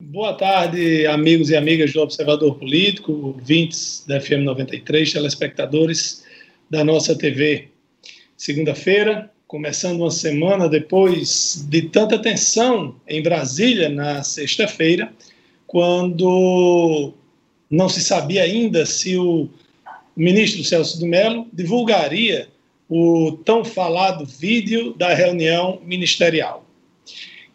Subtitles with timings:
[0.00, 6.24] Boa tarde, amigos e amigas do Observador Político, ouvintes da FM 93, telespectadores
[6.70, 7.66] da nossa TV.
[8.36, 15.12] Segunda-feira, começando uma semana depois de tanta tensão em Brasília na sexta-feira,
[15.66, 17.12] quando
[17.68, 19.48] não se sabia ainda se o
[20.16, 22.48] ministro Celso do Mello divulgaria
[22.88, 26.64] o tão falado vídeo da reunião ministerial.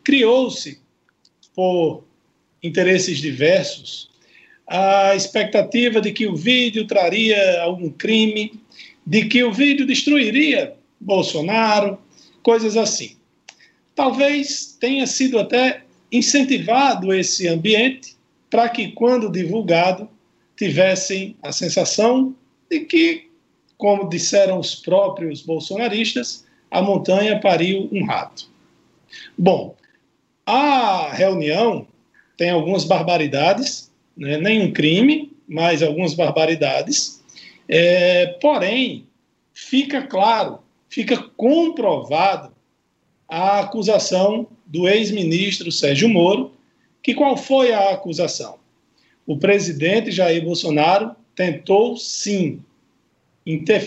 [0.03, 0.81] Criou-se,
[1.55, 2.03] por
[2.63, 4.09] interesses diversos,
[4.65, 8.53] a expectativa de que o vídeo traria algum crime,
[9.05, 11.99] de que o vídeo destruiria Bolsonaro,
[12.41, 13.17] coisas assim.
[13.93, 18.15] Talvez tenha sido até incentivado esse ambiente
[18.49, 20.09] para que, quando divulgado,
[20.55, 22.35] tivessem a sensação
[22.69, 23.29] de que,
[23.77, 28.49] como disseram os próprios bolsonaristas, a montanha pariu um rato.
[29.37, 29.75] Bom,
[30.45, 31.87] a reunião
[32.37, 34.37] tem algumas barbaridades, né?
[34.37, 37.21] nenhum crime, mas algumas barbaridades.
[37.67, 39.07] É, porém,
[39.53, 42.51] fica claro, fica comprovado
[43.27, 46.51] a acusação do ex-ministro Sérgio Moro,
[47.01, 48.57] que qual foi a acusação?
[49.25, 52.59] O presidente Jair Bolsonaro tentou sim,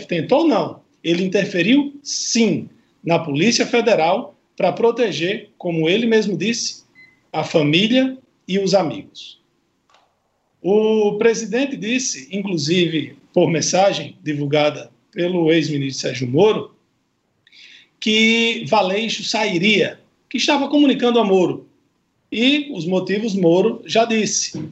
[0.09, 2.69] tentou não, ele interferiu sim
[3.05, 6.85] na Polícia Federal para proteger, como ele mesmo disse,
[7.33, 9.41] a família e os amigos.
[10.63, 16.75] O presidente disse, inclusive por mensagem divulgada pelo ex-ministro Sérgio Moro,
[18.01, 21.69] que Valeixo sairia, que estava comunicando a Moro.
[22.31, 24.71] E os motivos Moro já disse,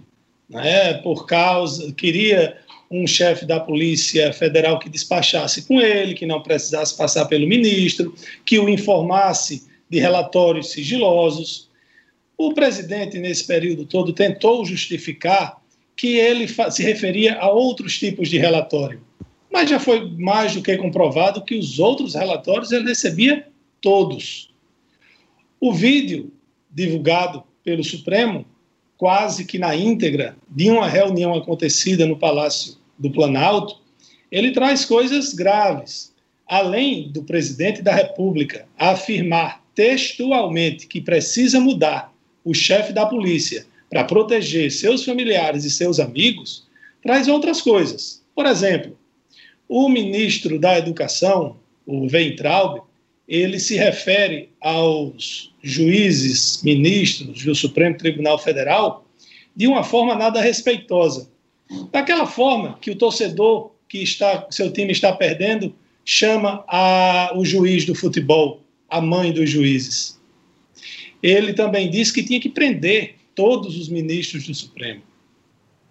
[0.48, 2.58] né, por causa, queria
[2.91, 8.14] um chefe da Polícia Federal que despachasse com ele, que não precisasse passar pelo ministro,
[8.45, 11.69] que o informasse de relatórios sigilosos.
[12.37, 15.63] O presidente, nesse período todo, tentou justificar
[15.97, 19.01] que ele se referia a outros tipos de relatório,
[19.53, 23.47] mas já foi mais do que comprovado que os outros relatórios ele recebia
[23.81, 24.53] todos.
[25.61, 26.33] O vídeo
[26.69, 28.45] divulgado pelo Supremo,
[28.97, 33.81] quase que na íntegra, de uma reunião acontecida no Palácio do Planalto,
[34.31, 36.13] ele traz coisas graves.
[36.47, 42.14] Além do presidente da República afirmar textualmente que precisa mudar
[42.45, 46.65] o chefe da polícia para proteger seus familiares e seus amigos,
[47.03, 48.23] traz outras coisas.
[48.35, 48.99] Por exemplo,
[49.69, 51.57] o ministro da Educação,
[51.87, 52.83] o Weintraub,
[53.27, 59.07] ele se refere aos juízes, ministros do Supremo Tribunal Federal
[59.57, 61.29] de uma forma nada respeitosa.
[61.91, 65.75] Daquela forma que o torcedor que está, seu time está perdendo
[66.05, 70.14] chama a, o juiz do futebol, a mãe dos juízes.
[71.24, 75.01] Ele também disse que tinha que prender todos os ministros do Supremo.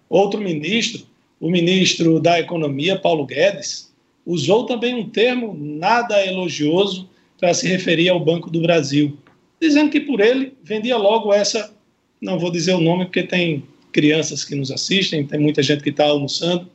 [0.08, 1.04] Outro ministro,
[1.40, 3.92] o ministro da Economia, Paulo Guedes,
[4.24, 9.18] usou também um termo nada elogioso para se referir ao Banco do Brasil,
[9.60, 11.74] dizendo que por ele vendia logo essa,
[12.20, 15.90] não vou dizer o nome porque tem crianças que nos assistem, tem muita gente que
[15.90, 16.70] está almoçando.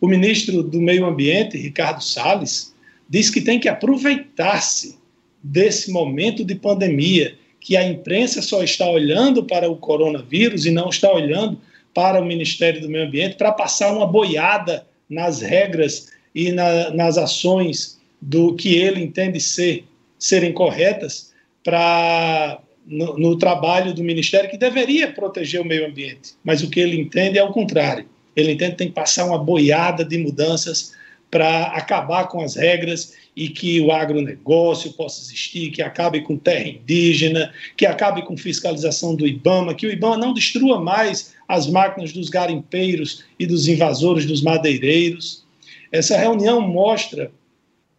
[0.00, 2.74] O ministro do Meio Ambiente, Ricardo Salles,
[3.08, 4.98] diz que tem que aproveitar-se
[5.40, 10.90] desse momento de pandemia que a imprensa só está olhando para o coronavírus e não
[10.90, 11.58] está olhando
[11.94, 17.16] para o Ministério do Meio Ambiente para passar uma boiada nas regras e na, nas
[17.16, 19.84] ações do que ele entende ser
[20.18, 21.32] serem corretas
[21.64, 26.80] para no, no, trabalho do Ministério que deveria proteger o meio ambiente, mas o que
[26.80, 28.06] ele entende é o contrário.
[28.36, 30.92] Ele entende que tem que passar uma boiada de mudanças
[31.30, 36.68] para acabar com as regras e que o agronegócio possa existir, que acabe com terra
[36.68, 42.12] indígena, que acabe com fiscalização do IBAMA, que o IBAMA não destrua mais as máquinas
[42.12, 45.44] dos garimpeiros e dos invasores dos madeireiros.
[45.90, 47.30] Essa reunião mostra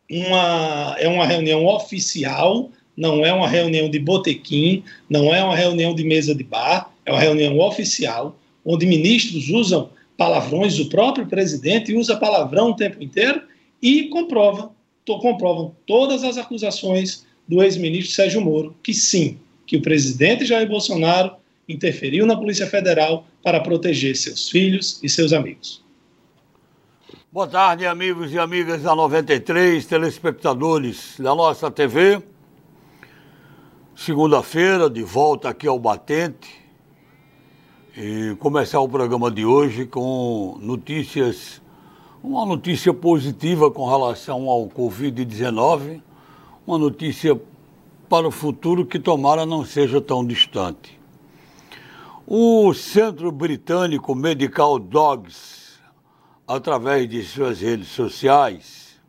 [0.10, 5.94] uma é uma reunião oficial, não é uma reunião de botequim, não é uma reunião
[5.94, 11.94] de mesa de bar, é uma reunião oficial, onde ministros usam palavrões, o próprio presidente
[11.94, 13.42] usa palavrão o tempo inteiro
[13.82, 14.72] e comprova
[15.06, 20.68] to, comprovam todas as acusações do ex-ministro Sérgio Moro, que sim, que o presidente Jair
[20.68, 21.36] Bolsonaro
[21.68, 25.84] interferiu na Polícia Federal para proteger seus filhos e seus amigos.
[27.32, 32.22] Boa tarde, amigos e amigas da 93, telespectadores da nossa TV.
[33.96, 36.65] Segunda-feira, de volta aqui ao Batente.
[37.98, 41.62] E começar o programa de hoje com notícias
[42.22, 46.02] uma notícia positiva com relação ao Covid-19,
[46.68, 47.40] uma notícia
[48.10, 51.00] para o futuro que tomara não seja tão distante.
[52.28, 55.80] O Centro Britânico Medical Dogs,
[56.46, 59.00] através de suas redes sociais,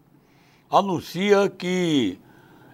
[0.71, 2.21] anuncia que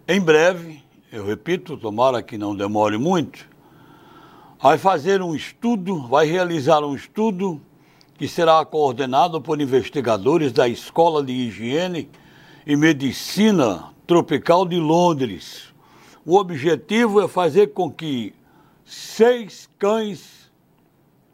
[0.06, 3.50] em breve, eu repito, tomara que não demore muito,
[4.62, 7.60] vai fazer um estudo, vai realizar um estudo
[8.14, 12.08] que será coordenado por investigadores da Escola de Higiene
[12.64, 15.74] e Medicina Tropical de Londres.
[16.24, 18.32] O objetivo é fazer com que
[18.84, 20.48] seis cães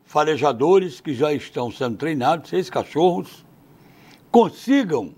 [0.06, 3.44] farejadores que já estão sendo treinados, seis cachorros,
[4.30, 5.14] consigam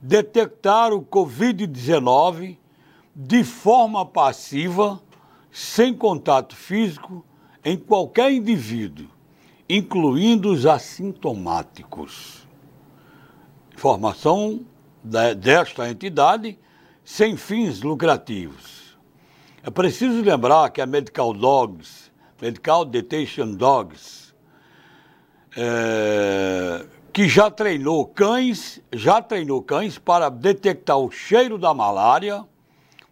[0.00, 2.56] detectar o Covid-19
[3.14, 5.02] de forma passiva,
[5.56, 7.24] sem contato físico,
[7.64, 9.08] em qualquer indivíduo,
[9.66, 12.46] incluindo os assintomáticos.
[13.72, 14.66] Informação
[15.02, 16.58] desta entidade
[17.02, 18.98] sem fins lucrativos.
[19.62, 24.34] É preciso lembrar que a Medical Dogs, Medical Detection Dogs,
[25.56, 32.44] é, que já treinou cães, já treinou cães para detectar o cheiro da malária,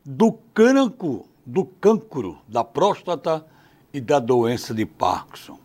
[0.05, 3.45] do cancro, do cancro da próstata
[3.93, 5.59] e da doença de Parkinson.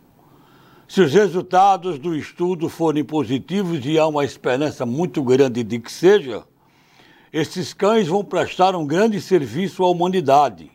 [0.86, 5.90] Se os resultados do estudo forem positivos e há uma esperança muito grande de que
[5.90, 6.44] seja,
[7.32, 10.70] esses cães vão prestar um grande serviço à humanidade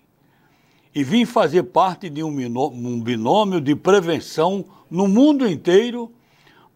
[0.94, 6.12] e vim fazer parte de um binômio de prevenção no mundo inteiro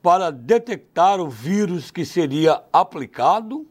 [0.01, 3.65] para detectar o vírus que seria aplicado,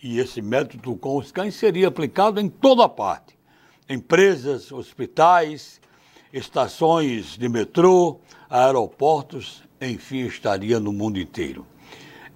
[0.00, 3.36] e esse método com os cães seria aplicado em toda parte
[3.88, 5.80] empresas, hospitais,
[6.32, 8.18] estações de metrô,
[8.48, 11.66] aeroportos, enfim, estaria no mundo inteiro.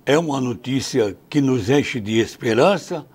[0.05, 3.07] É uma notícia que nos enche de esperança.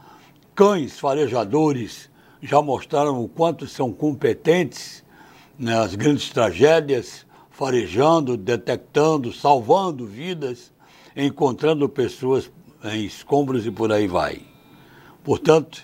[0.54, 2.10] Cães farejadores
[2.42, 5.04] já mostraram o quanto são competentes
[5.57, 10.72] nas grandes tragédias, farejando, detectando, salvando vidas,
[11.16, 12.51] encontrando pessoas
[12.84, 14.42] em escombros e por aí vai.
[15.24, 15.84] Portanto,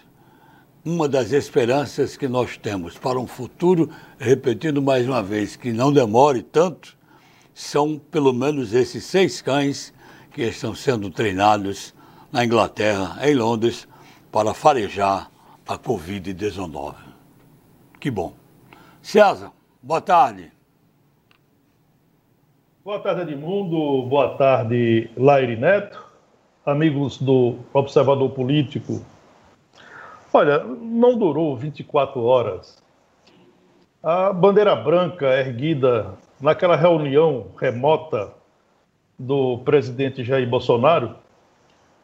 [0.89, 5.91] uma das esperanças que nós temos para um futuro, repetindo mais uma vez, que não
[5.91, 6.97] demore tanto,
[7.53, 9.93] são pelo menos esses seis cães
[10.31, 11.93] que estão sendo treinados
[12.31, 13.85] na Inglaterra, em Londres,
[14.31, 15.29] para farejar
[15.67, 16.95] a Covid-19.
[17.99, 18.33] Que bom.
[19.01, 19.51] César,
[19.83, 20.53] boa tarde.
[22.85, 24.07] Boa tarde, Edmundo.
[24.07, 26.01] Boa tarde, Laire Neto.
[26.65, 29.01] Amigos do Observador Político.
[30.33, 32.83] Olha, não durou 24 horas.
[34.03, 38.33] A bandeira branca erguida naquela reunião remota
[39.17, 41.15] do presidente Jair Bolsonaro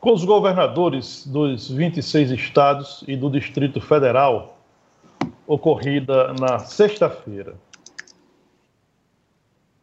[0.04, 4.58] com os governadores dos 26 estados e do Distrito Federal,
[5.48, 7.56] ocorrida na sexta-feira.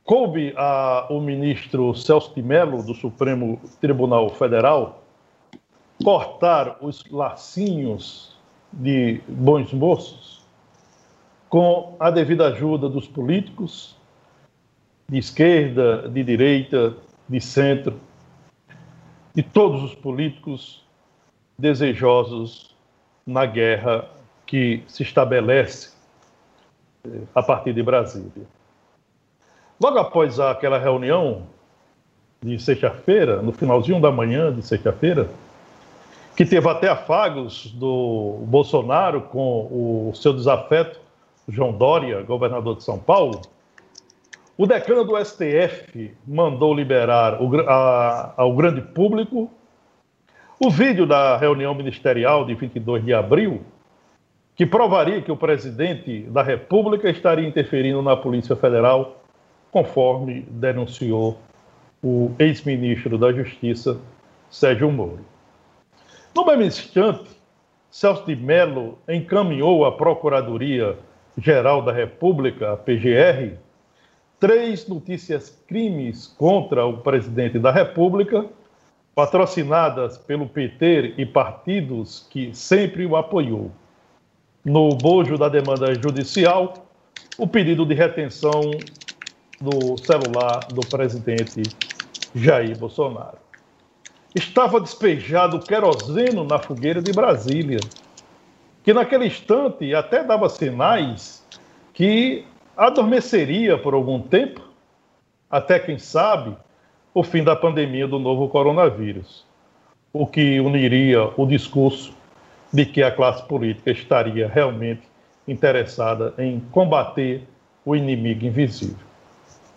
[0.04, 5.02] Coube ao ministro Celso de Mello, do Supremo Tribunal Federal,
[6.04, 8.29] cortar os lacinhos
[8.72, 10.40] de bons moços
[11.48, 13.96] com a devida ajuda dos políticos
[15.08, 16.94] de esquerda, de direita,
[17.28, 17.98] de centro
[19.34, 20.84] e todos os políticos
[21.58, 22.74] desejosos
[23.26, 24.08] na guerra
[24.46, 25.90] que se estabelece
[27.04, 28.46] eh, a partir de Brasília.
[29.80, 31.46] Logo após aquela reunião
[32.42, 35.28] de sexta-feira, no finalzinho da manhã de sexta-feira,
[36.40, 40.98] que teve até afagos do Bolsonaro com o seu desafeto
[41.46, 43.42] João Dória, governador de São Paulo,
[44.56, 49.50] o decano do STF mandou liberar o, a, ao grande público
[50.58, 53.60] o vídeo da reunião ministerial de 22 de abril,
[54.56, 59.22] que provaria que o presidente da República estaria interferindo na Polícia Federal,
[59.70, 61.38] conforme denunciou
[62.02, 64.00] o ex-ministro da Justiça,
[64.48, 65.28] Sérgio Moro.
[66.34, 67.28] No mesmo instante,
[67.90, 73.56] Celso de Mello encaminhou à Procuradoria-Geral da República, a PGR,
[74.38, 78.46] três notícias crimes contra o presidente da República,
[79.14, 83.72] patrocinadas pelo PT e partidos que sempre o apoiou.
[84.64, 86.74] No bojo da demanda judicial,
[87.36, 88.70] o pedido de retenção
[89.60, 91.62] do celular do presidente
[92.34, 93.49] Jair Bolsonaro.
[94.34, 97.80] Estava despejado queroseno na fogueira de Brasília,
[98.84, 101.44] que naquele instante até dava sinais
[101.92, 102.44] que
[102.76, 104.62] adormeceria por algum tempo,
[105.50, 106.56] até quem sabe,
[107.12, 109.44] o fim da pandemia do novo coronavírus,
[110.12, 112.14] o que uniria o discurso
[112.72, 115.02] de que a classe política estaria realmente
[115.46, 117.42] interessada em combater
[117.84, 119.06] o inimigo invisível.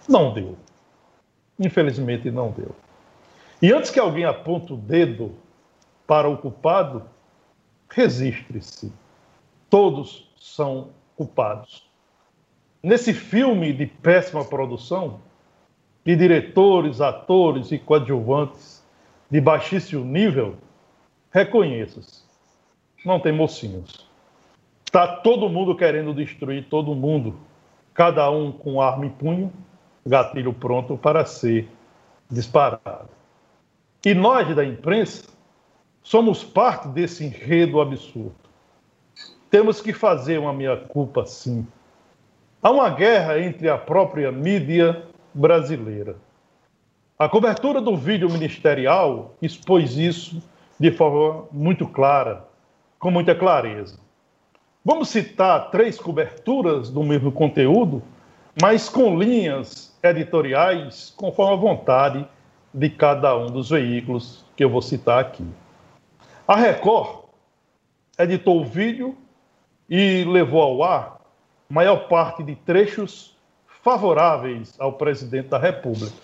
[0.07, 0.55] Não deu.
[1.59, 2.82] Infelizmente não deu.
[3.63, 5.37] E antes que alguém aponte o dedo
[6.05, 7.01] para o culpado,
[7.89, 8.91] registre-se.
[9.69, 11.89] Todos são culpados.
[12.83, 15.21] Nesse filme de péssima produção,
[16.03, 18.85] de diretores, atores e coadjuvantes
[19.31, 20.57] de baixíssimo nível,
[21.31, 22.21] reconheça-se.
[23.05, 24.05] Não tem mocinhos.
[24.83, 27.39] Está todo mundo querendo destruir todo mundo,
[27.93, 29.53] cada um com arma em punho,
[30.05, 31.69] gatilho pronto para ser
[32.29, 33.22] disparado.
[34.05, 35.29] E nós da imprensa
[36.01, 38.35] somos parte desse enredo absurdo.
[39.49, 41.65] Temos que fazer uma meia-culpa, sim.
[42.61, 46.17] Há uma guerra entre a própria mídia brasileira.
[47.17, 50.43] A cobertura do vídeo ministerial expôs isso
[50.77, 52.45] de forma muito clara,
[52.99, 53.97] com muita clareza.
[54.83, 58.03] Vamos citar três coberturas do mesmo conteúdo,
[58.61, 62.27] mas com linhas editoriais conforme a vontade
[62.73, 65.45] de cada um dos veículos que eu vou citar aqui.
[66.47, 67.25] A Record
[68.17, 69.15] editou o vídeo
[69.89, 71.21] e levou ao ar
[71.69, 73.35] maior parte de trechos
[73.83, 76.15] favoráveis ao presidente da República,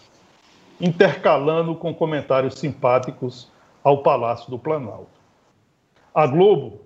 [0.79, 3.51] intercalando com comentários simpáticos
[3.83, 5.19] ao Palácio do Planalto.
[6.13, 6.81] A Globo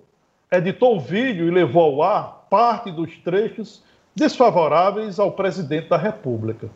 [0.50, 3.82] editou o vídeo e levou ao ar parte dos trechos
[4.14, 6.70] desfavoráveis ao presidente da República,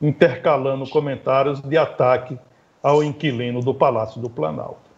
[0.00, 2.38] intercalando comentários de ataque
[2.82, 4.90] ao inquilino do Palácio do Planalto.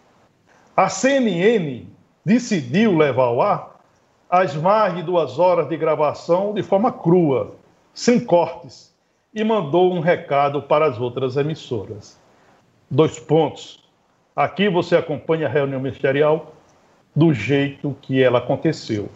[0.77, 1.87] A CNN
[2.25, 3.81] decidiu levar ao ar
[4.31, 7.55] as mais de duas horas de gravação de forma crua,
[7.93, 8.95] sem cortes,
[9.35, 12.19] e mandou um recado para as outras emissoras.
[12.91, 13.83] Dois pontos.
[14.35, 16.55] Aqui você acompanha a reunião ministerial
[17.15, 19.11] do jeito que ela aconteceu,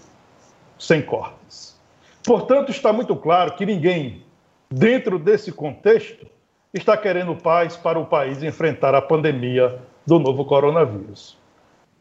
[0.78, 1.81] sem cortes.
[2.23, 4.23] Portanto, está muito claro que ninguém,
[4.70, 6.26] dentro desse contexto,
[6.73, 11.38] está querendo paz para o país enfrentar a pandemia do novo coronavírus.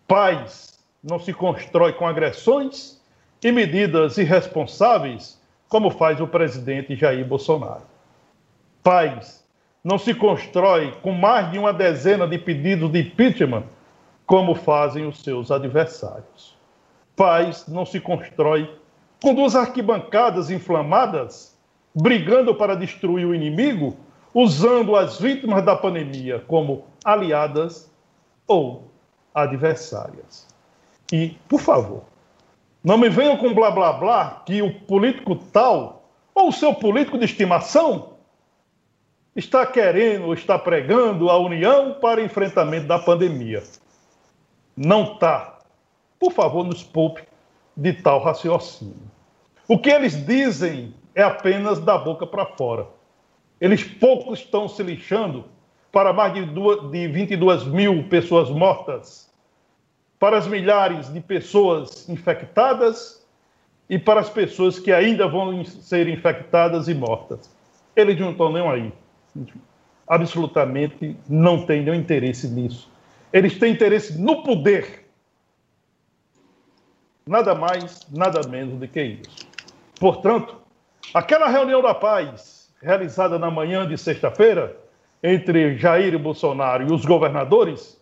[0.08, 3.02] Paz não se constrói com agressões
[3.44, 7.84] e medidas irresponsáveis, como faz o presidente Jair Bolsonaro.
[8.84, 9.46] Paz
[9.84, 13.64] não se constrói com mais de uma dezena de pedidos de impeachment,
[14.26, 16.58] como fazem os seus adversários.
[17.16, 18.70] Paz não se constrói
[19.22, 21.55] com duas arquibancadas inflamadas,
[21.96, 23.96] brigando para destruir o inimigo,
[24.34, 27.90] usando as vítimas da pandemia como aliadas
[28.46, 28.92] ou
[29.34, 30.46] adversárias.
[31.12, 32.04] E, por favor,
[32.84, 37.18] não me venham com blá blá blá que o político tal ou o seu político
[37.18, 38.16] de estimação
[39.36, 43.64] está querendo, está pregando a união para enfrentamento da pandemia.
[44.76, 45.60] Não está.
[46.20, 47.24] Por favor, nos poupe
[47.76, 49.12] de tal raciocínio.
[49.68, 52.88] O que eles dizem é apenas da boca para fora.
[53.60, 55.46] Eles pouco estão se lixando
[55.92, 56.46] para mais de,
[56.92, 59.32] de 22 mil pessoas mortas,
[60.20, 63.26] para as milhares de pessoas infectadas
[63.90, 67.50] e para as pessoas que ainda vão ser infectadas e mortas.
[67.96, 68.94] Eles não estão nem aí.
[70.06, 72.92] Absolutamente não têm nenhum interesse nisso.
[73.32, 75.06] Eles têm interesse no poder.
[77.26, 79.48] Nada mais, nada menos do que isso.
[80.00, 80.65] Portanto,
[81.16, 84.76] aquela reunião da paz realizada na manhã de sexta-feira
[85.24, 87.98] entre Jair Bolsonaro e os governadores,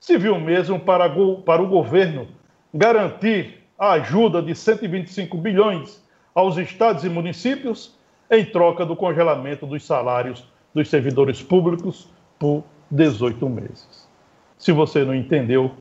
[0.00, 1.06] se viu mesmo para,
[1.44, 2.26] para o governo
[2.72, 6.02] garantir a ajuda de 125 bilhões
[6.34, 7.94] aos estados e municípios
[8.30, 12.08] em troca do congelamento dos salários dos servidores públicos
[12.38, 14.08] por 18 meses.
[14.56, 15.72] Se você não entendeu,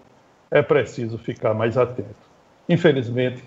[0.52, 2.30] é preciso ficar mais atento.
[2.68, 3.46] Infelizmente,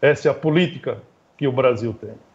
[0.00, 0.96] essa é a política
[1.36, 2.29] que o Brasil tem.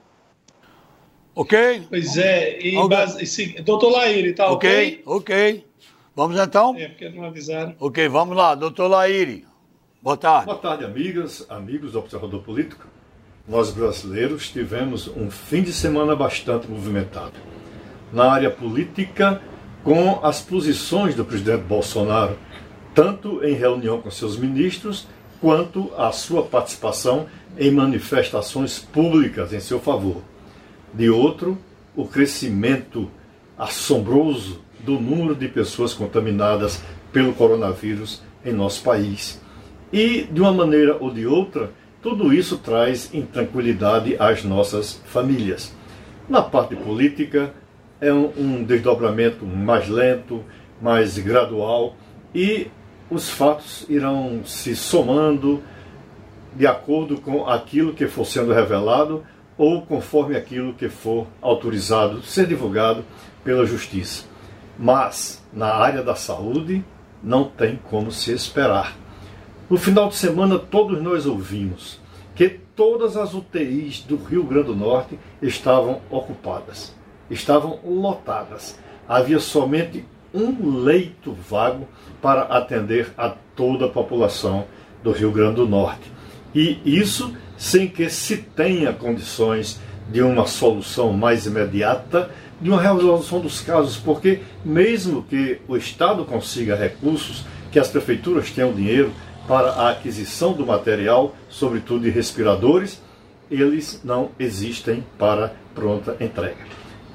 [1.35, 1.83] Ok?
[1.89, 2.97] Pois é, e okay.
[2.97, 5.01] base, doutor Laíri, tá ok?
[5.05, 5.65] Ok,
[6.15, 6.73] Vamos então?
[6.77, 7.75] É, porque não avisaram.
[7.77, 9.45] Ok, vamos lá, doutor Laíri.
[10.01, 10.45] Boa tarde.
[10.45, 12.87] Boa tarde, amigas, amigos do Observador Político.
[13.45, 17.33] Nós brasileiros tivemos um fim de semana bastante movimentado.
[18.13, 19.41] Na área política,
[19.83, 22.39] com as posições do presidente Bolsonaro,
[22.93, 25.05] tanto em reunião com seus ministros,
[25.41, 27.27] quanto a sua participação
[27.57, 30.21] em manifestações públicas em seu favor
[30.95, 31.57] de outro,
[31.95, 33.09] o crescimento
[33.57, 39.41] assombroso do número de pessoas contaminadas pelo coronavírus em nosso país.
[39.91, 41.71] E, de uma maneira ou de outra,
[42.01, 45.73] tudo isso traz intranquilidade às nossas famílias.
[46.29, 47.53] Na parte política,
[47.99, 50.43] é um, desdobramento mais lento,
[50.81, 51.95] mais gradual,
[52.33, 52.67] e
[53.09, 55.63] os fatos irão se somando
[56.55, 59.23] de acordo com aquilo que for sendo revelado
[59.57, 63.05] ou conforme aquilo que for autorizado ser divulgado
[63.43, 64.25] pela Justiça.
[64.77, 66.83] Mas, na área da saúde,
[67.23, 68.95] não tem como se esperar.
[69.69, 71.99] No final de semana, todos nós ouvimos
[72.35, 76.93] que todas as UTIs do Rio Grande do Norte estavam ocupadas,
[77.31, 78.77] estavam lotadas.
[79.07, 81.87] Havia somente um leito vago
[82.21, 84.65] para atender a toda a população
[85.01, 86.11] do Rio Grande do Norte.
[86.53, 92.29] E isso sem que se tenha condições de uma solução mais imediata,
[92.61, 98.51] de uma resolução dos casos, porque mesmo que o Estado consiga recursos, que as prefeituras
[98.51, 99.11] tenham dinheiro
[99.47, 103.01] para a aquisição do material, sobretudo de respiradores,
[103.49, 106.65] eles não existem para pronta entrega.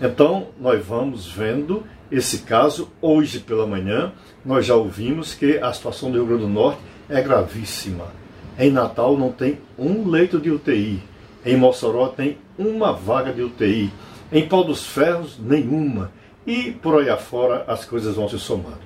[0.01, 4.13] Então, nós vamos vendo esse caso hoje pela manhã.
[4.45, 8.20] Nós já ouvimos que a situação do Rio Grande do Norte é gravíssima.
[8.59, 11.03] Em Natal não tem um leito de UTI.
[11.45, 13.91] Em Mossoró tem uma vaga de UTI.
[14.33, 16.13] Em Pau dos Ferros, nenhuma.
[16.47, 18.81] E por aí afora as coisas vão se somando.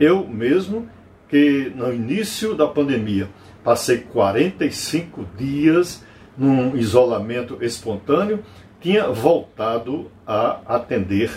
[0.00, 0.88] Eu mesmo,
[1.28, 3.28] que no início da pandemia
[3.62, 6.04] passei 45 dias
[6.36, 8.42] num isolamento espontâneo,
[8.80, 11.30] tinha voltado a atender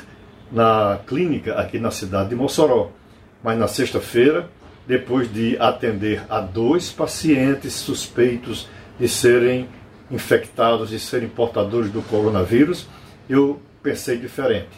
[0.51, 2.91] na clínica aqui na cidade de Mossoró.
[3.43, 4.49] Mas na sexta-feira,
[4.87, 8.67] depois de atender a dois pacientes suspeitos
[8.99, 9.67] de serem
[10.09, 12.87] infectados e serem portadores do coronavírus,
[13.27, 14.69] eu pensei diferente.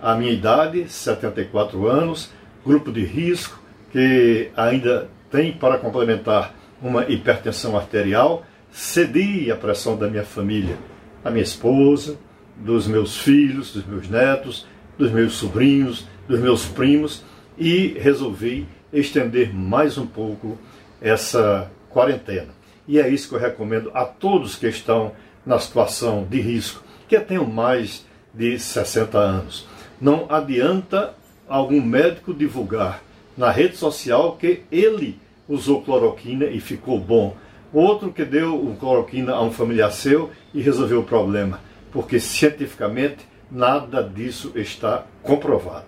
[0.00, 2.30] A minha idade, 74 anos,
[2.64, 3.58] grupo de risco,
[3.90, 10.76] que ainda tem para complementar uma hipertensão arterial, cedi à pressão da minha família,
[11.22, 12.18] da minha esposa,
[12.56, 14.66] dos meus filhos, dos meus netos,
[14.98, 17.24] dos meus sobrinhos, dos meus primos
[17.58, 20.58] e resolvi estender mais um pouco
[21.00, 22.48] essa quarentena.
[22.86, 25.12] E é isso que eu recomendo a todos que estão
[25.44, 28.04] na situação de risco, que tenham mais
[28.34, 29.66] de 60 anos.
[30.00, 31.14] Não adianta
[31.48, 33.02] algum médico divulgar
[33.36, 37.36] na rede social que ele usou cloroquina e ficou bom.
[37.72, 41.60] Outro que deu o cloroquina a um familiar seu e resolveu o problema.
[41.92, 45.86] Porque cientificamente nada disso está comprovado.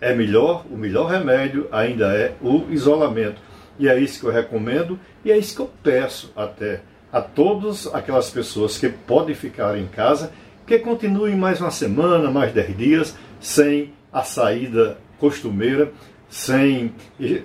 [0.00, 3.40] É melhor, o melhor remédio ainda é o isolamento.
[3.78, 6.80] E é isso que eu recomendo e é isso que eu peço até
[7.12, 10.32] a todas aquelas pessoas que podem ficar em casa,
[10.66, 15.90] que continuem mais uma semana, mais dez dias, sem a saída costumeira,
[16.28, 16.92] sem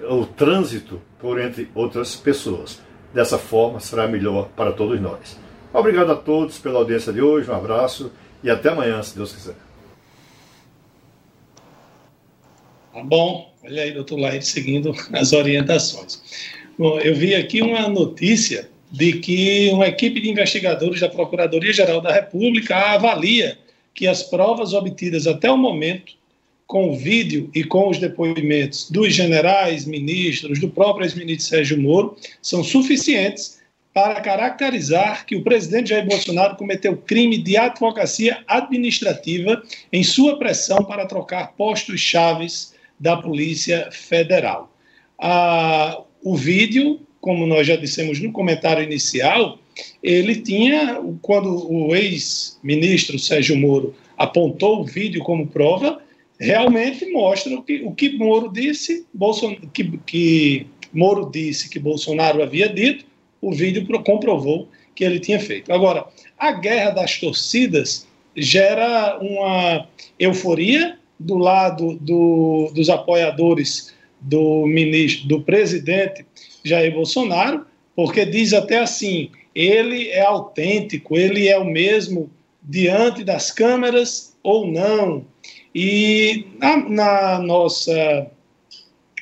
[0.10, 2.82] o trânsito por entre outras pessoas.
[3.14, 5.40] Dessa forma será melhor para todos nós.
[5.74, 8.12] Obrigado a todos pela audiência de hoje, um abraço
[8.44, 9.56] e até amanhã, se Deus quiser.
[12.94, 16.22] Tá bom, olha aí, doutor Laire, seguindo as orientações.
[16.78, 22.14] Bom, eu vi aqui uma notícia de que uma equipe de investigadores da Procuradoria-Geral da
[22.14, 23.58] República avalia
[23.96, 26.14] que as provas obtidas até o momento,
[26.68, 32.16] com o vídeo e com os depoimentos dos generais, ministros, do próprio ex-ministro Sérgio Moro,
[32.44, 33.60] são suficientes
[33.92, 40.84] para caracterizar que o presidente Jair Bolsonaro cometeu crime de advocacia administrativa em sua pressão
[40.84, 42.73] para trocar postos chaves
[43.04, 44.74] da Polícia Federal.
[45.20, 49.60] Ah, o vídeo, como nós já dissemos no comentário inicial,
[50.02, 56.02] ele tinha, quando o ex-ministro Sérgio Moro apontou o vídeo como prova,
[56.40, 59.06] realmente mostra o que, o que Moro disse,
[59.74, 63.04] que, que Moro disse que Bolsonaro havia dito,
[63.42, 65.74] o vídeo comprovou que ele tinha feito.
[65.74, 66.06] Agora,
[66.38, 75.42] a guerra das torcidas gera uma euforia do lado do, dos apoiadores do ministro, do
[75.42, 76.26] presidente
[76.64, 82.30] Jair Bolsonaro, porque diz até assim: ele é autêntico, ele é o mesmo
[82.62, 85.26] diante das câmeras ou não.
[85.76, 88.28] E na, na nossa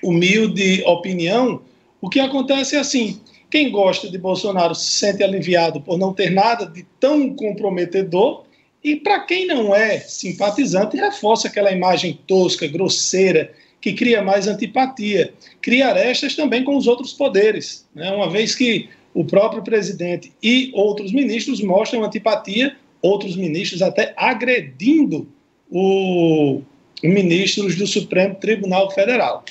[0.04, 1.62] humilde opinião,
[2.00, 6.30] o que acontece é assim: quem gosta de Bolsonaro se sente aliviado por não ter
[6.30, 8.46] nada de tão comprometedor
[8.84, 15.34] e para quem não é simpatizante, reforça aquela imagem tosca, grosseira, que cria mais antipatia.
[15.62, 18.12] Cria arestas também com os outros poderes, né?
[18.12, 25.28] uma vez que o próprio presidente e outros ministros mostram antipatia, outros ministros até agredindo
[25.70, 26.62] o,
[27.04, 29.44] ministros do Supremo Tribunal Federal.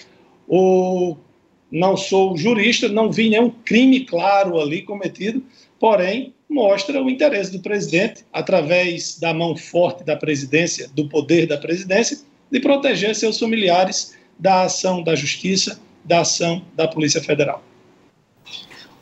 [0.49, 1.17] O,
[1.71, 5.43] não sou jurista, não vi nenhum crime claro ali cometido,
[5.79, 11.57] porém mostra o interesse do presidente, através da mão forte da presidência, do poder da
[11.57, 12.19] presidência,
[12.51, 17.63] de proteger seus familiares da ação da justiça, da ação da Polícia Federal.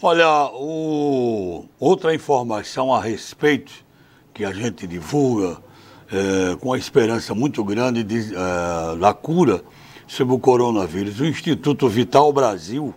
[0.02, 1.64] Olha, o...
[1.80, 3.72] outra informação a respeito
[4.34, 5.56] que a gente divulga
[6.12, 9.62] é, com a esperança muito grande de, é, da cura
[10.06, 11.18] sobre o coronavírus.
[11.18, 12.94] O Instituto Vital Brasil,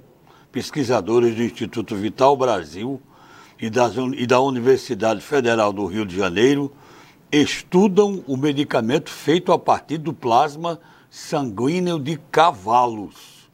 [0.51, 3.01] pesquisadores do Instituto Vital Brasil
[3.61, 6.71] e, das, e da Universidade Federal do Rio de Janeiro,
[7.31, 13.49] estudam o medicamento feito a partir do plasma sanguíneo de cavalos.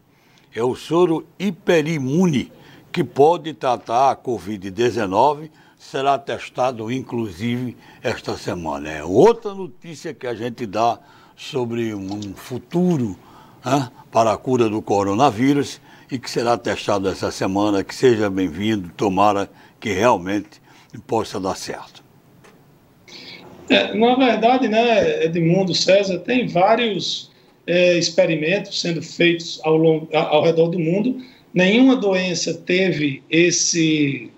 [0.56, 2.52] É o soro hiperimune
[2.92, 8.90] que pode tratar a Covid-19, será testado inclusive esta semana.
[8.90, 10.98] É outra notícia que a gente dá
[11.36, 13.16] sobre um futuro
[13.64, 17.84] né, para a cura do coronavírus e que será testado essa semana.
[17.84, 20.62] Que seja bem-vindo, tomara que realmente
[21.06, 22.04] possa dar certo.
[23.70, 27.30] É, na verdade, né, Edmundo César, tem vários
[27.66, 31.22] é, experimentos sendo feitos ao, longo, ao redor do mundo.
[31.54, 34.32] Nenhuma doença teve esse,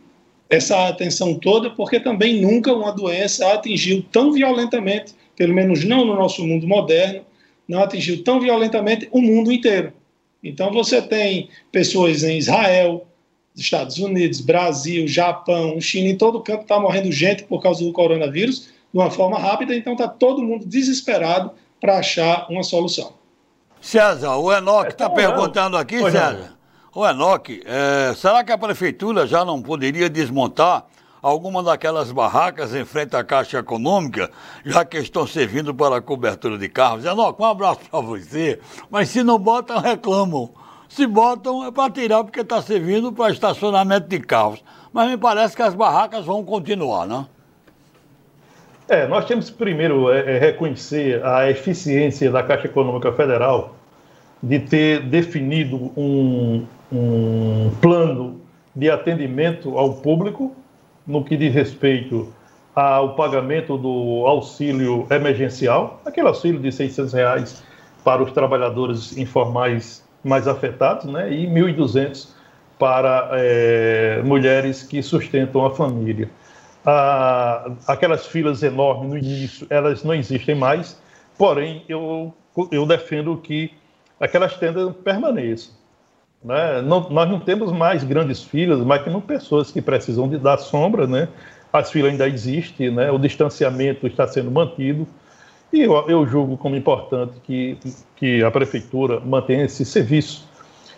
[0.49, 6.15] essa atenção toda, porque também nunca uma doença atingiu tão violentamente, pelo menos não no
[6.15, 7.21] nosso mundo moderno,
[7.67, 9.93] não atingiu tão violentamente o mundo inteiro.
[10.43, 13.05] Então você tem pessoas em Israel,
[13.59, 18.69] Estados Unidos, Brasil, Japão, China, em todo canto está morrendo gente por causa do coronavírus
[18.91, 23.13] de uma forma rápida, então está todo mundo desesperado para achar uma solução.
[23.79, 26.57] César, o Enoque está é, perguntando aqui, César.
[26.93, 30.85] O Enoque, é, será que a prefeitura já não poderia desmontar
[31.21, 34.31] alguma daquelas barracas em frente à Caixa Econômica,
[34.65, 37.05] já que estão servindo para a cobertura de carros?
[37.05, 38.59] Enoque, um abraço para você.
[38.89, 40.49] Mas se não botam, reclamam.
[40.89, 44.63] Se botam, é para tirar, porque está servindo para estacionamento de carros.
[44.91, 47.21] Mas me parece que as barracas vão continuar, não?
[47.21, 47.27] Né?
[48.89, 53.75] É, nós temos que primeiro é, é, reconhecer a eficiência da Caixa Econômica Federal
[54.41, 58.41] de ter definido um, um plano
[58.75, 60.55] de atendimento ao público
[61.05, 62.33] no que diz respeito
[62.73, 67.63] ao pagamento do auxílio emergencial, aquele auxílio de 600 reais
[68.03, 72.29] para os trabalhadores informais mais afetados, né, e 1.200
[72.77, 76.29] para é, mulheres que sustentam a família
[76.85, 80.99] ah, aquelas filas enormes no início, elas não existem mais,
[81.37, 82.33] porém, eu,
[82.71, 83.71] eu defendo que
[84.19, 85.73] aquelas tendas permaneçam.
[86.43, 86.81] Né?
[86.81, 91.05] Não, nós não temos mais grandes filas, mas temos pessoas que precisam de dar sombra,
[91.05, 91.27] né?
[91.71, 93.11] as filas ainda existem, né?
[93.11, 95.07] o distanciamento está sendo mantido,
[95.71, 97.77] e eu, eu julgo como importante que,
[98.15, 100.47] que a prefeitura mantenha esse serviço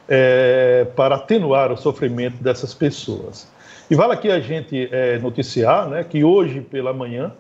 [0.08, 3.48] é, para atenuar o sofrimento dessas pessoas.
[3.90, 7.34] E vale aqui a gente é, noticiar né, que hoje pela manhã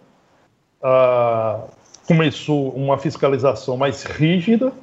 [0.84, 1.62] ah,
[2.06, 4.74] começou uma fiscalização mais rígida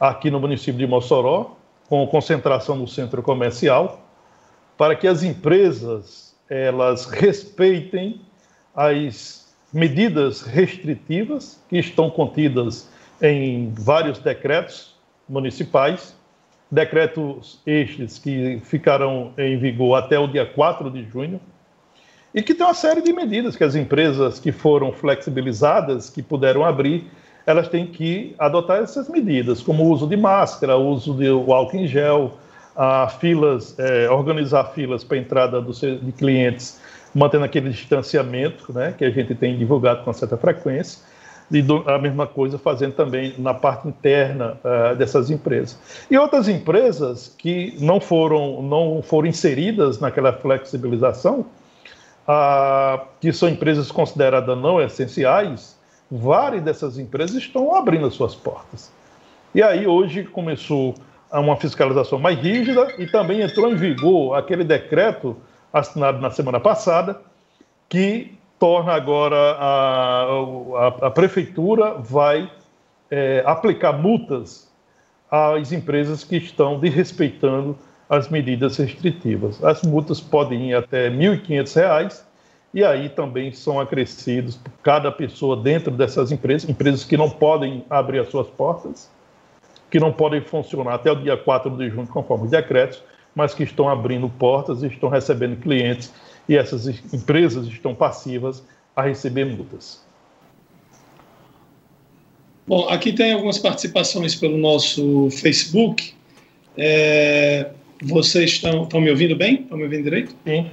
[0.00, 1.56] aqui no município de Mossoró,
[1.88, 4.00] com concentração no centro comercial,
[4.76, 8.20] para que as empresas elas respeitem
[8.74, 9.43] as
[9.74, 12.88] medidas restritivas que estão contidas
[13.20, 14.94] em vários decretos
[15.28, 16.14] municipais
[16.74, 21.40] decretos estes que ficarão em vigor até o dia 4 de junho,
[22.34, 26.64] e que tem uma série de medidas que as empresas que foram flexibilizadas, que puderam
[26.64, 27.04] abrir,
[27.46, 31.76] elas têm que adotar essas medidas, como o uso de máscara, o uso de álcool
[31.76, 32.38] em gel,
[32.74, 36.80] a filas, é, organizar filas para entrada do, de clientes,
[37.14, 40.98] mantendo aquele distanciamento, né, que a gente tem divulgado com certa frequência,
[41.50, 45.78] e do, a mesma coisa fazendo também na parte interna uh, dessas empresas.
[46.10, 51.46] E outras empresas que não foram, não foram inseridas naquela flexibilização,
[52.26, 55.78] uh, que são empresas consideradas não essenciais,
[56.10, 58.90] várias dessas empresas estão abrindo as suas portas.
[59.54, 60.94] E aí hoje começou
[61.30, 65.36] uma fiscalização mais rígida e também entrou em vigor aquele decreto
[65.74, 67.20] assinado na semana passada
[67.88, 72.50] que torna agora a, a, a prefeitura vai
[73.10, 74.72] é, aplicar multas
[75.28, 77.76] às empresas que estão desrespeitando
[78.08, 79.62] as medidas restritivas.
[79.64, 82.22] As multas podem ir até R$ 1.500
[82.72, 88.20] e aí também são acrescidos cada pessoa dentro dessas empresas, empresas que não podem abrir
[88.20, 89.10] as suas portas,
[89.90, 93.02] que não podem funcionar até o dia 4 de junho, conforme os decretos,
[93.34, 96.12] mas que estão abrindo portas e estão recebendo clientes
[96.48, 98.62] e essas empresas estão passivas
[98.94, 100.02] a receber multas.
[102.66, 106.14] Bom, aqui tem algumas participações pelo nosso Facebook.
[106.76, 107.70] É,
[108.02, 109.56] vocês estão, estão me ouvindo bem?
[109.62, 110.34] Estão me ouvindo direito?
[110.46, 110.70] Sim.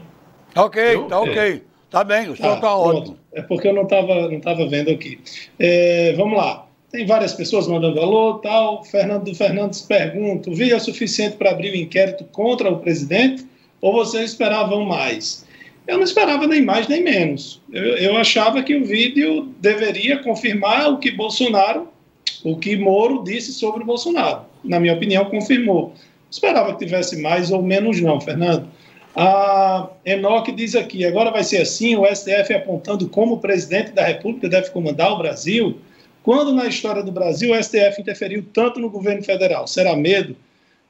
[0.55, 1.63] Ok, tá ok.
[1.89, 3.17] Tá bem, o som tá, tá ótimo.
[3.33, 5.19] É porque eu não estava não tava vendo aqui.
[5.59, 6.65] É, vamos lá.
[6.91, 8.83] Tem várias pessoas mandando alô, tal.
[8.83, 13.45] Fernando Fernandes pergunta: o é suficiente para abrir o inquérito contra o presidente
[13.79, 15.45] ou vocês esperavam mais?
[15.87, 17.61] Eu não esperava nem mais nem menos.
[17.71, 21.87] Eu, eu achava que o vídeo deveria confirmar o que Bolsonaro,
[22.43, 24.41] o que Moro disse sobre o Bolsonaro.
[24.63, 25.93] Na minha opinião, confirmou.
[26.29, 28.67] Esperava que tivesse mais ou menos, não, Fernando.
[29.15, 34.03] A Enoque diz aqui: agora vai ser assim, o STF apontando como o presidente da
[34.03, 35.79] República deve comandar o Brasil.
[36.23, 39.67] Quando na história do Brasil o STF interferiu tanto no governo federal?
[39.67, 40.35] Será medo?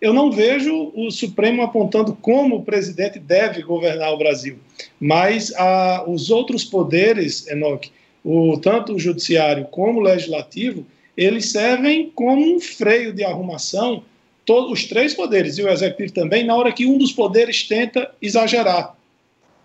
[0.01, 4.57] Eu não vejo o Supremo apontando como o presidente deve governar o Brasil,
[4.99, 7.91] mas a, os outros poderes, Enoque,
[8.23, 14.03] o, tanto o judiciário como o legislativo, eles servem como um freio de arrumação
[14.43, 18.11] todos os três poderes e o executivo também, na hora que um dos poderes tenta
[18.19, 18.97] exagerar.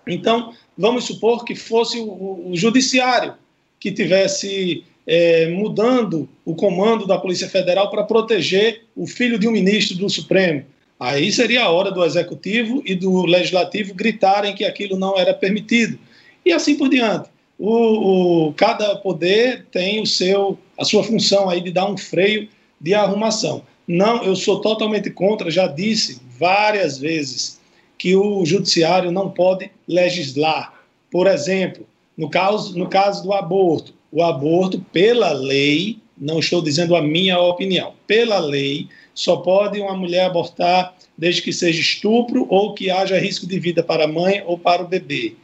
[0.07, 3.35] Então, vamos supor que fosse o, o judiciário
[3.81, 9.53] que tivesse é, mudando o comando da Polícia Federal para proteger o filho de um
[9.53, 10.65] ministro do Supremo.
[10.99, 15.99] Aí seria a hora do executivo e do legislativo gritarem que aquilo não era permitido.
[16.45, 17.29] E assim por diante.
[17.59, 22.49] O, o, cada poder tem o seu, a sua função aí de dar um freio
[22.81, 23.63] de arrumação.
[23.87, 27.61] Não, eu sou totalmente contra, já disse várias vezes
[27.97, 30.75] que o judiciário não pode legislar.
[31.11, 36.97] Por exemplo, no caso, no caso do aborto, o aborto, pela lei, não estou dizendo
[36.97, 42.73] a minha opinião, pela lei, só pode uma mulher abortar desde que seja estupro ou
[42.73, 45.35] que haja risco de vida para a mãe ou para o bebê.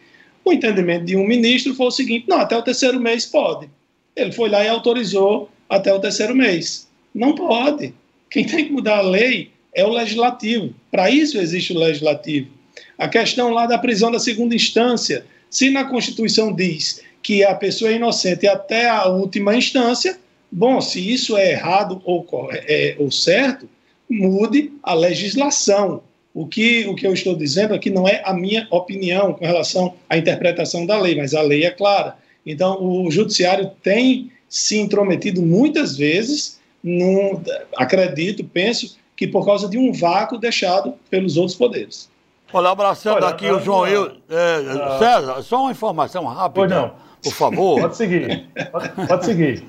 [0.43, 3.69] O entendimento de um ministro foi o seguinte: não, até o terceiro mês pode.
[4.17, 6.89] Ele foi lá e autorizou até o terceiro mês.
[7.15, 7.93] Não pode.
[8.31, 10.75] Quem tem que mudar a lei é o legislativo.
[10.91, 12.49] Para isso existe o legislativo.
[12.97, 17.91] A questão lá da prisão da segunda instância, se na Constituição diz que a pessoa
[17.91, 20.19] é inocente até a última instância,
[20.51, 23.69] bom, se isso é errado ou, é, ou certo,
[24.11, 26.03] mude a legislação.
[26.35, 29.95] O que, o que eu estou dizendo aqui não é a minha opinião com relação
[30.09, 32.17] à interpretação da lei, mas a lei é clara.
[32.45, 37.41] Então, o judiciário tem se intrometido muitas vezes num,
[37.77, 42.11] acredito, penso, que por causa de um vácuo deixado pelos outros poderes.
[42.53, 46.53] Olha, abraçando Olha, aqui o João eu, é, César, só uma informação rápida.
[46.55, 46.93] Pois não.
[47.23, 47.81] Por favor.
[47.81, 48.49] Pode seguir.
[48.71, 49.65] Pode, pode, seguir.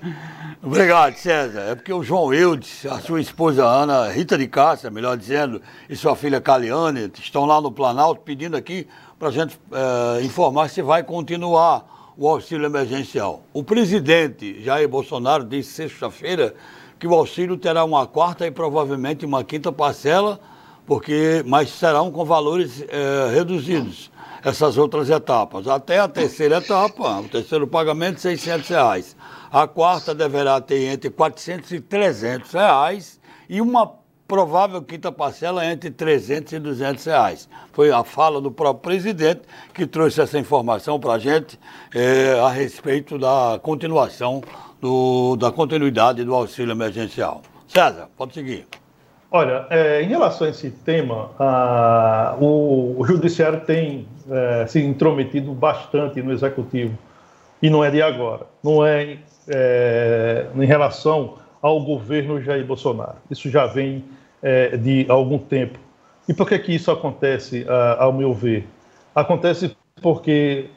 [0.61, 1.61] Obrigado, César.
[1.71, 5.95] É porque o João Eudes, a sua esposa Ana Rita de Cássia, melhor dizendo, e
[5.95, 8.87] sua filha Caliane estão lá no Planalto pedindo aqui
[9.19, 13.43] para a gente é, informar se vai continuar o auxílio emergencial.
[13.53, 16.55] O presidente Jair Bolsonaro disse sexta-feira
[16.97, 20.39] que o auxílio terá uma quarta e provavelmente uma quinta parcela,
[20.85, 24.12] porque mas serão com valores é, reduzidos
[24.43, 25.67] essas outras etapas.
[25.67, 29.15] Até a terceira etapa, o terceiro pagamento, 600 reais.
[29.51, 35.91] A quarta deverá ter entre 400 e 300 reais e uma provável quinta parcela entre
[35.91, 37.49] 300 e 200 reais.
[37.71, 39.41] Foi a fala do próprio presidente
[39.73, 41.59] que trouxe essa informação para a gente
[41.93, 44.41] é, a respeito da continuação
[44.81, 47.41] do, da continuidade do auxílio emergencial.
[47.67, 48.67] César, pode seguir.
[49.35, 55.51] Olha, é, em relação a esse tema, a, o, o, Judiciário tem é, se intrometido
[55.53, 56.95] bastante no Executivo,
[57.59, 59.17] e não é de agora, não é,
[59.47, 63.15] é em relação ao governo Jair Bolsonaro.
[63.31, 64.05] Isso já vem
[64.43, 65.79] é, de algum tempo.
[66.29, 68.67] E por que, que isso acontece, a, ao meu ver?
[69.15, 70.67] Acontece porque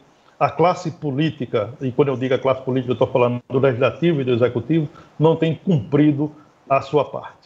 [0.40, 4.22] a classe política, e quando eu digo a classe política, eu estou falando do legislativo
[4.22, 4.88] e do executivo,
[5.18, 6.32] não tem cumprido
[6.66, 7.45] a sua parte.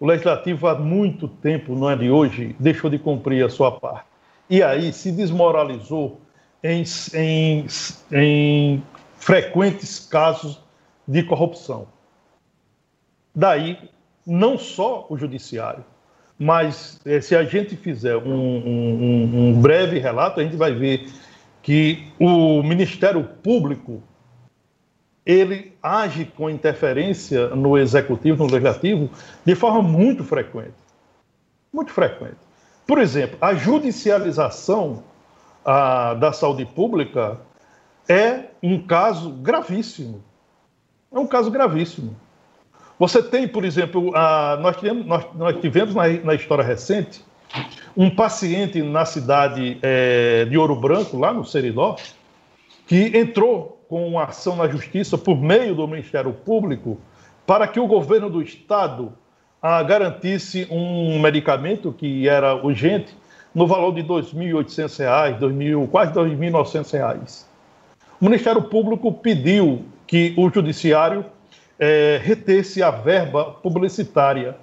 [0.00, 4.06] O legislativo há muito tempo, não é de hoje, deixou de cumprir a sua parte.
[4.48, 6.18] E aí se desmoralizou
[6.64, 6.82] em,
[7.14, 7.66] em,
[8.10, 8.82] em
[9.18, 10.58] frequentes casos
[11.06, 11.86] de corrupção.
[13.34, 13.78] Daí,
[14.26, 15.84] não só o judiciário,
[16.38, 21.10] mas eh, se a gente fizer um, um, um breve relato, a gente vai ver
[21.62, 24.02] que o Ministério Público
[25.30, 29.08] ele age com interferência no executivo, no legislativo,
[29.44, 30.74] de forma muito frequente.
[31.72, 32.36] Muito frequente.
[32.86, 35.04] Por exemplo, a judicialização
[35.64, 37.38] a, da saúde pública
[38.08, 40.22] é um caso gravíssimo.
[41.12, 42.16] É um caso gravíssimo.
[42.98, 47.24] Você tem, por exemplo, a, nós, tivemos, nós, nós tivemos na, na história recente
[47.96, 51.96] um paciente na cidade é, de Ouro Branco, lá no Seridó,
[52.86, 56.96] que entrou com ação na justiça por meio do Ministério Público
[57.44, 59.12] para que o governo do estado
[59.60, 63.16] ah, garantisse um medicamento que era urgente
[63.52, 67.46] no valor de R$ 2.800, quase R$ 2.900.
[68.20, 71.26] O Ministério Público pediu que o Judiciário
[71.76, 74.56] é, retesse a verba publicitária.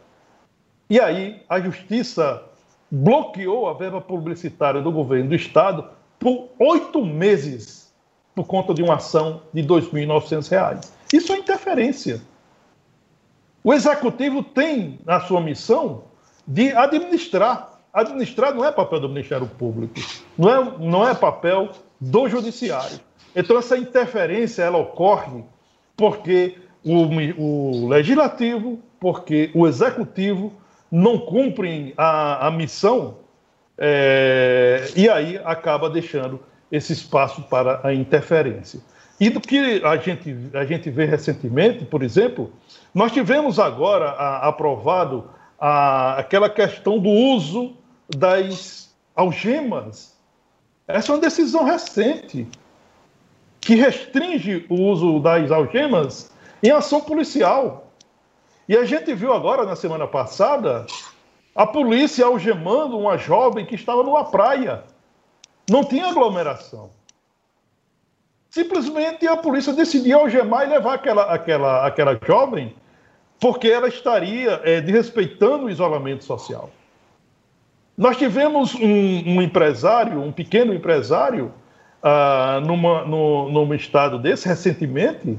[0.90, 2.44] E aí a Justiça
[2.90, 5.84] bloqueou a verba publicitária do governo do Estado
[6.18, 7.87] por oito meses
[8.38, 10.92] por conta de uma ação de R$ 2.900.
[11.12, 12.22] Isso é interferência.
[13.64, 16.04] O executivo tem na sua missão
[16.48, 17.80] de administrar.
[17.92, 19.96] Administrar não é papel do Ministério Público,
[20.38, 23.00] não é, não é papel do Judiciário.
[23.36, 25.44] Então, essa interferência ela ocorre
[25.96, 27.08] porque o,
[27.42, 30.54] o Legislativo, porque o Executivo
[30.92, 33.18] não cumprem a, a missão
[33.80, 36.40] é, e aí acaba deixando
[36.72, 38.80] esse espaço para a interferência.
[39.20, 42.52] E do que a gente, a gente vê recentemente, por exemplo,
[42.94, 47.76] nós tivemos agora a, aprovado a, aquela questão do uso
[48.16, 50.16] das algemas.
[50.88, 52.48] Essa é uma decisão recente
[53.60, 57.92] que restringe o uso das algemas em ação policial.
[58.70, 60.86] E a gente viu agora, na semana passada,
[61.56, 64.84] a polícia algemando uma jovem que estava numa praia.
[65.70, 66.90] Não tinha aglomeração.
[68.50, 72.74] Simplesmente a polícia decidiu algemar e levar aquela, aquela, aquela jovem
[73.40, 76.70] porque ela estaria é, desrespeitando o isolamento social.
[77.98, 81.52] Nós tivemos um, um empresário, um pequeno empresário,
[82.02, 85.38] ah, numa, no, num estado desse, recentemente,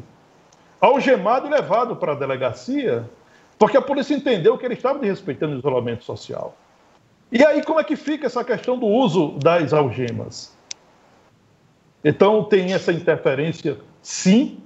[0.80, 3.08] algemado e levado para a delegacia,
[3.58, 6.54] porque a polícia entendeu que ele estava desrespeitando o isolamento social.
[7.30, 10.56] E aí, como é que fica essa questão do uso das algemas?
[12.02, 14.58] Então, tem essa interferência, sim,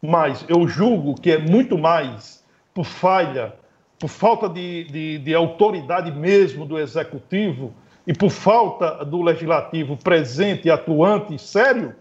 [0.00, 3.54] mas eu julgo que é muito mais por falha,
[3.98, 7.72] por falta de, de, de autoridade mesmo do executivo
[8.06, 11.94] e por falta do legislativo presente, atuante e sério,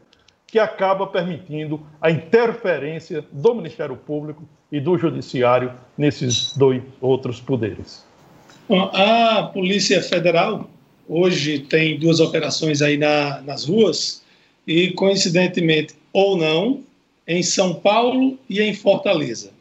[0.46, 8.06] que acaba permitindo a interferência do Ministério Público e do Judiciário nesses dois outros poderes.
[8.70, 10.68] A Polícia Federal
[11.08, 14.24] hoje tem duas operações aí na, nas ruas
[14.66, 16.84] e, coincidentemente ou não,
[17.28, 19.52] em São Paulo e em Fortaleza.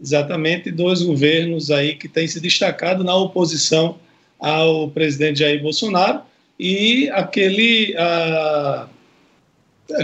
[0.00, 3.96] Exatamente dois governos aí que têm se destacado na oposição
[4.38, 6.20] ao presidente Jair Bolsonaro
[6.58, 8.86] e aquele, ah,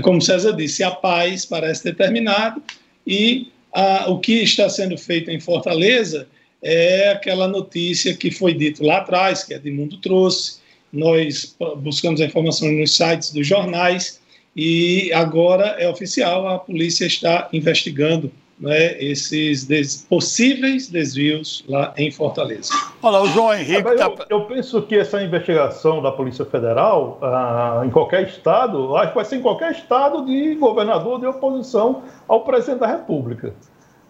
[0.03, 2.63] como César disse, a paz parece ter terminado
[3.07, 6.27] e ah, o que está sendo feito em Fortaleza
[6.63, 10.59] é aquela notícia que foi dito lá atrás, que a Edmundo trouxe,
[10.93, 14.21] nós buscamos a informação nos sites dos jornais
[14.57, 22.11] e agora é oficial, a polícia está investigando né, esses des possíveis desvios lá em
[22.11, 22.73] Fortaleza.
[23.03, 23.83] Olha, o João Henrique.
[23.83, 24.05] Tá...
[24.05, 29.15] Eu, eu, penso que essa investigação da Polícia Federal, ah, em qualquer estado, acho que
[29.15, 33.55] vai ser em qualquer estado de governador de oposição ao presidente da República.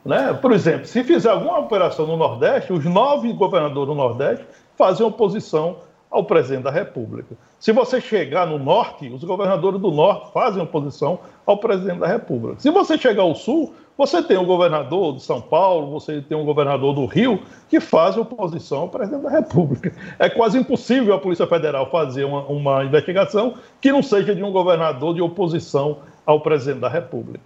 [0.05, 0.33] Né?
[0.35, 5.77] Por exemplo, se fizer alguma operação no Nordeste, os nove governadores do Nordeste fazem oposição
[6.11, 7.37] ao presidente da República.
[7.59, 12.59] Se você chegar no Norte, os governadores do Norte fazem oposição ao presidente da República.
[12.59, 16.45] Se você chegar ao Sul, você tem um governador de São Paulo, você tem um
[16.45, 19.93] governador do Rio que faz oposição ao presidente da República.
[20.19, 24.53] É quase impossível a Polícia Federal fazer uma, uma investigação que não seja de um
[24.53, 27.41] governador de oposição ao presidente da República.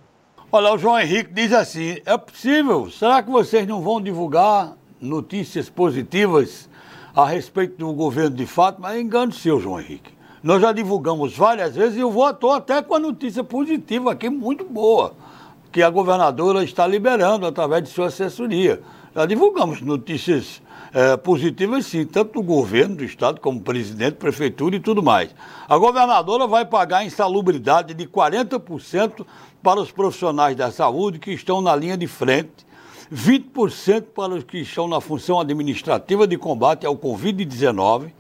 [0.54, 2.90] Olha, o João Henrique diz assim: é possível?
[2.90, 6.68] Será que vocês não vão divulgar notícias positivas
[7.16, 8.78] a respeito do governo de fato?
[8.78, 10.12] Mas engano seu, João Henrique.
[10.42, 14.62] Nós já divulgamos várias vezes e eu vou até com a notícia positiva aqui, muito
[14.66, 15.14] boa
[15.72, 18.82] que a governadora está liberando através de sua assessoria.
[19.16, 20.60] Já divulgamos notícias
[20.94, 25.34] é, positivas, sim, tanto do governo do estado como presidente, prefeitura e tudo mais.
[25.66, 29.24] A governadora vai pagar insalubridade de 40%
[29.62, 32.66] para os profissionais da saúde que estão na linha de frente,
[33.10, 38.10] 20% para os que estão na função administrativa de combate ao Covid-19,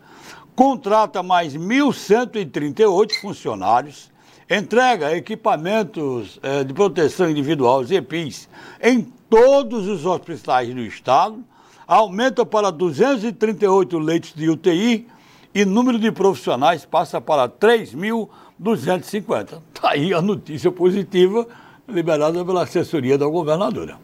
[0.54, 4.10] contrata mais 1.138 funcionários,
[4.50, 8.48] entrega equipamentos eh, de proteção individual, os EPIs,
[8.82, 11.42] em todos os hospitais do estado,
[11.86, 15.06] aumenta para 238 leitos de UTI
[15.54, 19.60] e número de profissionais passa para 3.250.
[19.74, 21.46] Está aí a notícia positiva
[21.88, 23.96] liberada pela assessoria da governadora.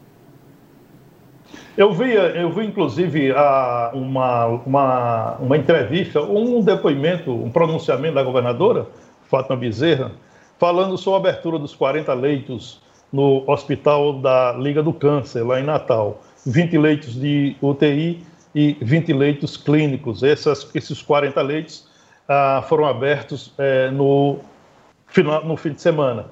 [1.77, 3.31] Eu vi, eu vi inclusive
[3.93, 8.87] uma, uma, uma entrevista, um depoimento, um pronunciamento da governadora,
[9.29, 10.11] Fátima Bezerra,
[10.57, 12.81] falando sobre a abertura dos 40 leitos
[13.11, 16.21] no Hospital da Liga do Câncer, lá em Natal.
[16.45, 18.23] 20 leitos de UTI
[18.53, 20.23] e 20 leitos clínicos.
[20.23, 21.87] Essas, esses 40 leitos
[22.27, 24.39] ah, foram abertos é, no,
[25.07, 26.27] final, no fim de semana.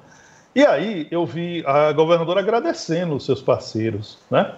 [0.54, 4.54] E aí eu vi a governadora agradecendo os seus parceiros, né?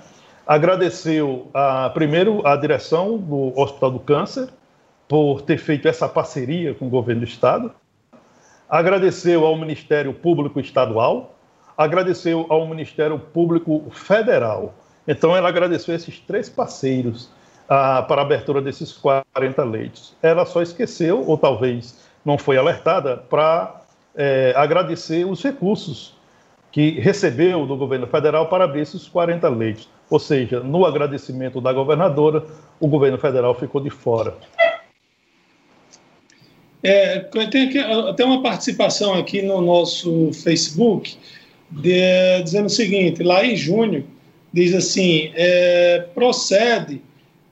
[0.47, 4.49] Agradeceu a, primeiro a direção do Hospital do Câncer
[5.07, 7.73] por ter feito essa parceria com o governo do estado,
[8.69, 11.35] agradeceu ao Ministério Público Estadual,
[11.77, 14.75] agradeceu ao Ministério Público Federal.
[15.07, 17.29] Então, ela agradeceu esses três parceiros
[17.69, 20.15] ah, para a abertura desses 40 leitos.
[20.23, 23.83] Ela só esqueceu, ou talvez não foi alertada, para
[24.15, 26.15] é, agradecer os recursos
[26.73, 29.89] que recebeu do governo federal para abrir esses 40 leitos.
[30.09, 32.45] Ou seja, no agradecimento da governadora,
[32.79, 34.35] o governo federal ficou de fora.
[36.83, 37.19] É,
[37.51, 41.17] tem aqui, até uma participação aqui no nosso Facebook
[41.71, 44.07] de, dizendo o seguinte: em junho,
[44.53, 47.01] diz assim: é, procede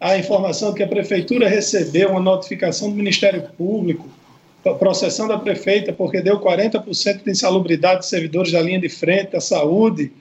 [0.00, 4.08] a informação que a prefeitura recebeu uma notificação do Ministério Público
[4.78, 9.40] processando a prefeita porque deu 40% de insalubridade de servidores da linha de frente da
[9.40, 10.12] saúde.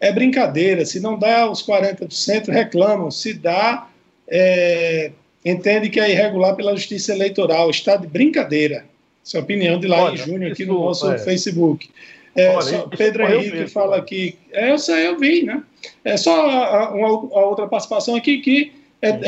[0.00, 0.84] É brincadeira.
[0.84, 3.10] Se não dá os 40%, reclamam.
[3.10, 3.88] Se dá,
[4.28, 5.10] é,
[5.44, 7.70] entende que é irregular pela justiça eleitoral.
[7.70, 8.84] Está de brincadeira.
[9.24, 11.18] Essa é a opinião de em junho aqui no nosso é.
[11.18, 11.90] Facebook.
[12.36, 14.38] É, Olha, só, Pedro Henrique fala aqui.
[14.52, 15.62] É, eu sei, eu vi, né?
[16.04, 19.20] É só a, uma, a outra participação aqui que é,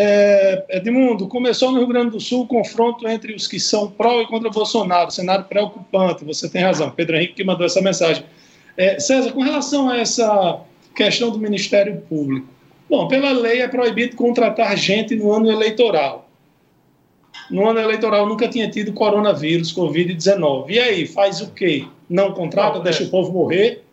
[0.71, 4.23] é, Edmundo, começou no Rio Grande do Sul o confronto entre os que são pró
[4.23, 6.91] e contra Bolsonaro, cenário preocupante, você tem razão.
[6.91, 8.25] Pedro Henrique que mandou essa mensagem.
[8.77, 10.61] É, César, com relação a essa
[10.95, 12.47] questão do Ministério Público,
[12.89, 16.29] bom, pela lei é proibido contratar gente no ano eleitoral.
[17.51, 20.71] No ano eleitoral nunca tinha tido coronavírus, Covid-19.
[20.71, 21.87] E aí, faz o quê?
[22.09, 23.07] Não contrata, Não, deixa é.
[23.07, 23.85] o povo morrer?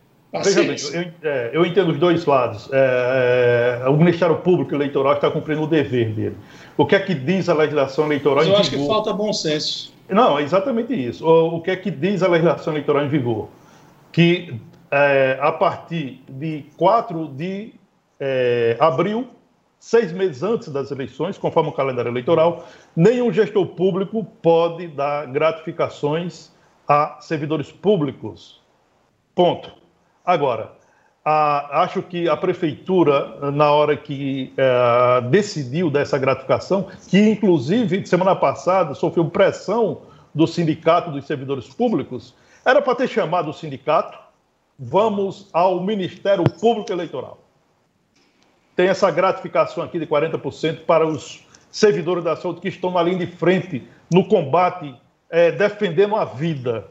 [0.43, 2.69] Veja bem, eu, é, eu, entendo os dois lados.
[2.71, 6.35] É, é, o Ministério Público Eleitoral está cumprindo o dever dele.
[6.77, 8.85] O que é que diz a legislação eleitoral Mas eu acho vigor?
[8.85, 9.93] que falta bom senso.
[10.09, 11.25] Não, é exatamente isso.
[11.25, 13.47] O, o, que é que diz a legislação eleitoral em vigor?
[14.11, 14.59] Que
[14.91, 17.73] é, a partir de 4 de
[18.79, 19.27] abril,
[19.77, 26.54] seis meses antes das eleições, conforme o calendário eleitoral, nenhum gestor público pode dar gratificações
[26.87, 28.61] a servidores públicos.
[29.33, 29.71] Ponto.
[30.25, 30.73] Agora,
[31.23, 38.35] a, acho que a prefeitura, na hora que é, decidiu dessa gratificação, que inclusive semana
[38.35, 44.17] passada sofreu pressão do sindicato dos servidores públicos, era para ter chamado o sindicato,
[44.77, 47.39] vamos ao Ministério Público Eleitoral.
[48.75, 53.25] Tem essa gratificação aqui de 40% para os servidores da saúde que estão na linha
[53.25, 54.93] de frente no combate,
[55.35, 56.87] é, defendendo a vida.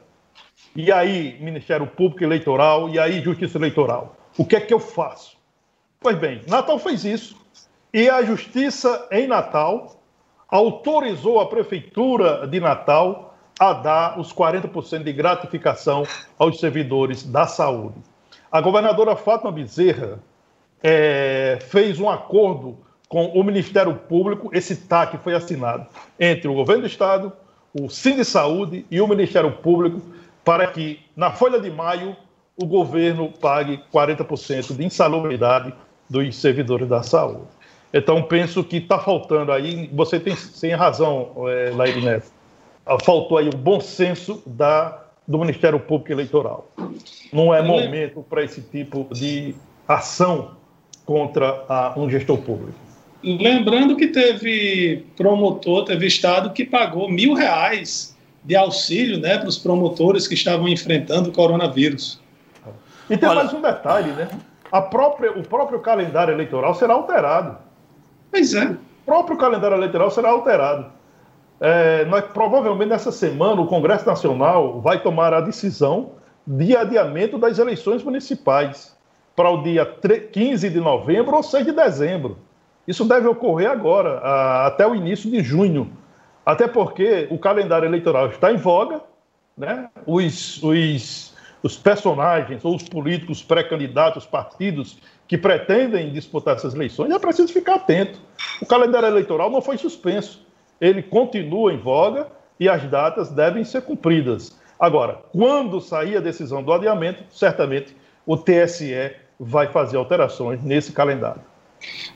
[0.77, 4.17] E aí, Ministério Público Eleitoral, e aí, Justiça Eleitoral.
[4.37, 5.39] O que é que eu faço?
[5.99, 7.41] Pois bem, Natal fez isso.
[7.91, 9.99] E a Justiça em Natal
[10.47, 16.03] autorizou a Prefeitura de Natal a dar os 40% de gratificação
[16.39, 17.97] aos servidores da saúde.
[18.53, 20.19] A governadora Fátima Bezerra
[20.83, 22.77] é, fez um acordo
[23.09, 25.87] com o Ministério Público, esse TAC foi assinado
[26.21, 27.33] entre o governo do Estado,
[27.79, 30.01] o Cine Saúde e o Ministério Público
[30.45, 32.17] para que, na folha de maio,
[32.57, 35.75] o governo pague 40% de insalubridade
[36.09, 37.49] dos servidores da saúde.
[37.93, 41.71] Então, penso que está faltando aí, você tem, tem razão, é,
[42.01, 42.27] Neto,
[42.85, 46.67] ah, faltou aí o bom senso da, do Ministério Público Eleitoral.
[47.33, 49.55] Não é momento para esse tipo de
[49.89, 50.53] ação
[51.07, 52.84] contra a, um gestor público.
[53.25, 58.15] Lembrando que teve promotor, teve estado que pagou mil reais
[58.45, 62.21] de auxílio né, para os promotores que estavam enfrentando o coronavírus.
[63.09, 63.45] E tem Olha...
[63.45, 64.29] mais um detalhe, né?
[64.71, 67.57] A própria, o próprio calendário eleitoral será alterado.
[68.31, 68.67] Pois é.
[68.67, 70.93] O próprio calendário eleitoral será alterado.
[71.61, 76.11] É, nós, provavelmente nessa semana o Congresso Nacional vai tomar a decisão
[76.47, 78.95] de adiamento das eleições municipais
[79.35, 82.37] para o dia 15 de novembro ou 6 de dezembro.
[82.87, 85.91] Isso deve ocorrer agora, a, até o início de junho.
[86.45, 89.01] Até porque o calendário eleitoral está em voga,
[89.57, 89.89] né?
[90.07, 97.19] os, os, os personagens ou os políticos pré-candidatos, partidos que pretendem disputar essas eleições, é
[97.19, 98.21] preciso ficar atento.
[98.61, 100.47] O calendário eleitoral não foi suspenso,
[100.79, 102.29] ele continua em voga
[102.61, 104.59] e as datas devem ser cumpridas.
[104.79, 111.54] Agora, quando sair a decisão do adiamento, certamente o TSE vai fazer alterações nesse calendário.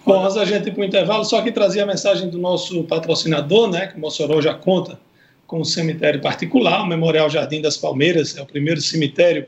[0.04, 2.84] Bom, antes da gente ir para o intervalo, só que trazia a mensagem do nosso
[2.84, 4.98] patrocinador, né, que o Mossoró já conta
[5.46, 9.46] com um cemitério particular, o Memorial Jardim das Palmeiras, é o primeiro cemitério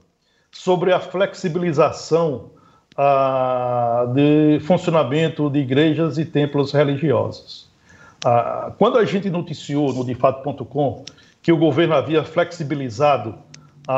[0.51, 2.51] sobre a flexibilização
[2.97, 7.69] ah, de funcionamento de igrejas e templos religiosos.
[8.23, 11.05] Ah, quando a gente noticiou no defato.com
[11.41, 13.35] que o governo havia flexibilizado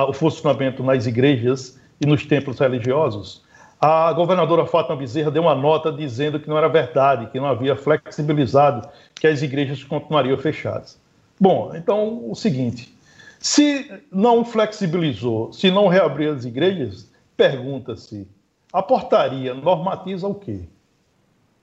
[0.08, 3.44] o funcionamento nas igrejas e nos templos religiosos,
[3.86, 7.76] a governadora Fátima Bezerra deu uma nota dizendo que não era verdade, que não havia
[7.76, 10.98] flexibilizado, que as igrejas continuariam fechadas.
[11.38, 12.98] Bom, então o seguinte:
[13.40, 18.26] se não flexibilizou, se não reabriu as igrejas, pergunta-se:
[18.74, 20.62] a portaria normatiza o quê?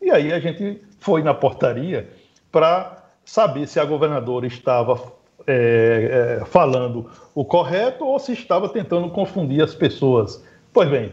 [0.01, 2.09] E aí a gente foi na portaria
[2.53, 5.01] para saber se a governadora estava
[5.47, 10.45] é, é, falando o correto ou se estava tentando confundir as pessoas.
[10.73, 11.13] Pois bem,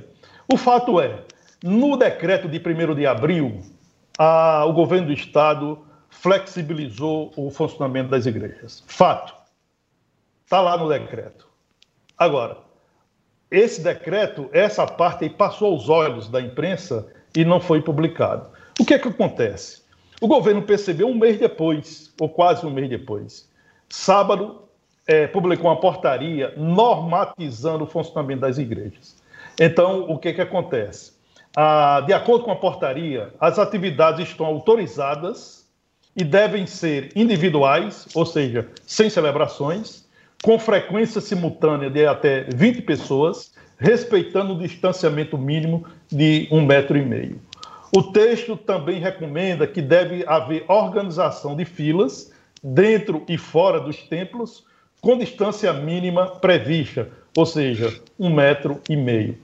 [0.51, 1.23] o fato é,
[1.63, 3.61] no decreto de 1 de abril,
[4.17, 5.79] a, o governo do estado
[6.09, 8.83] flexibilizou o funcionamento das igrejas.
[8.87, 9.33] Fato.
[10.45, 11.47] Está lá no decreto.
[12.17, 12.66] Agora,
[13.49, 18.47] esse decreto, essa parte aí passou aos olhos da imprensa e não foi publicado.
[18.79, 19.83] O que é que acontece?
[20.19, 23.49] O governo percebeu um mês depois, ou quase um mês depois.
[23.89, 24.63] Sábado,
[25.05, 29.15] é, publicou uma portaria normatizando o funcionamento das igrejas.
[29.59, 31.13] Então, o que, que acontece?
[31.55, 35.65] Ah, de acordo com a portaria, as atividades estão autorizadas
[36.15, 40.06] e devem ser individuais, ou seja, sem celebrações,
[40.43, 47.05] com frequência simultânea de até 20 pessoas, respeitando o distanciamento mínimo de um metro e
[47.05, 47.39] meio.
[47.95, 52.31] O texto também recomenda que deve haver organização de filas
[52.61, 54.65] dentro e fora dos templos,
[54.99, 59.37] com distância mínima prevista, ou seja, um metro e meio.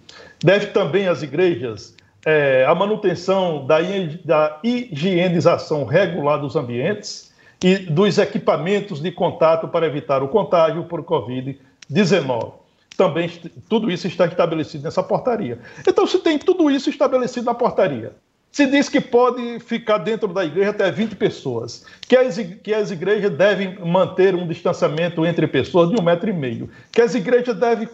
[0.43, 3.79] Deve também as igrejas é, a manutenção da,
[4.23, 7.32] da higienização regular dos ambientes
[7.63, 12.51] e dos equipamentos de contato para evitar o contágio por Covid-19.
[12.97, 13.31] Também
[13.69, 15.57] tudo isso está estabelecido nessa portaria.
[15.87, 18.13] Então, se tem tudo isso estabelecido na portaria,
[18.51, 22.91] se diz que pode ficar dentro da igreja até 20 pessoas, que as, que as
[22.91, 27.55] igrejas devem manter um distanciamento entre pessoas de um metro e meio, que as igrejas
[27.55, 27.89] devem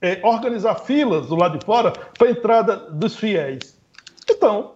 [0.00, 3.76] é, organizar filas do lado de fora para a entrada dos fiéis.
[4.30, 4.72] Então,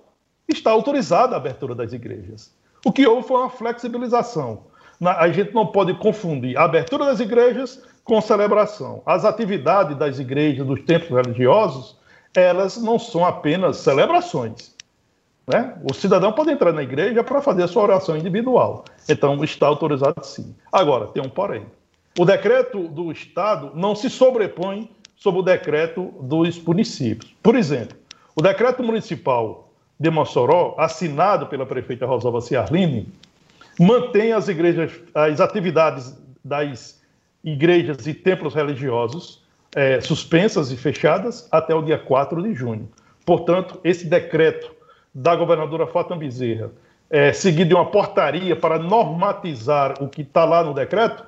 [0.47, 2.53] está autorizada a abertura das igrejas.
[2.85, 4.65] O que houve foi uma flexibilização.
[5.03, 9.03] A gente não pode confundir a abertura das igrejas com celebração.
[9.07, 11.97] As atividades das igrejas, dos templos religiosos,
[12.35, 14.75] elas não são apenas celebrações.
[15.47, 15.75] Né?
[15.83, 18.85] O cidadão pode entrar na igreja para fazer a sua oração individual.
[19.09, 20.55] Então, está autorizado sim.
[20.71, 21.67] Agora, tem um porém.
[22.19, 27.35] O decreto do Estado não se sobrepõe sobre o decreto dos municípios.
[27.43, 27.97] Por exemplo,
[28.37, 29.64] o decreto municipal
[29.99, 33.09] de Mossoró, assinado pela prefeita Rosalva Ciarline,
[33.79, 37.03] mantém as igrejas, as atividades das
[37.43, 42.89] igrejas e templos religiosos é, suspensas e fechadas até o dia 4 de junho.
[43.27, 44.73] Portanto, esse decreto
[45.15, 46.71] da governadora Fátima Bezerra,
[47.11, 51.25] é, seguido de uma portaria para normatizar o que está lá no decreto,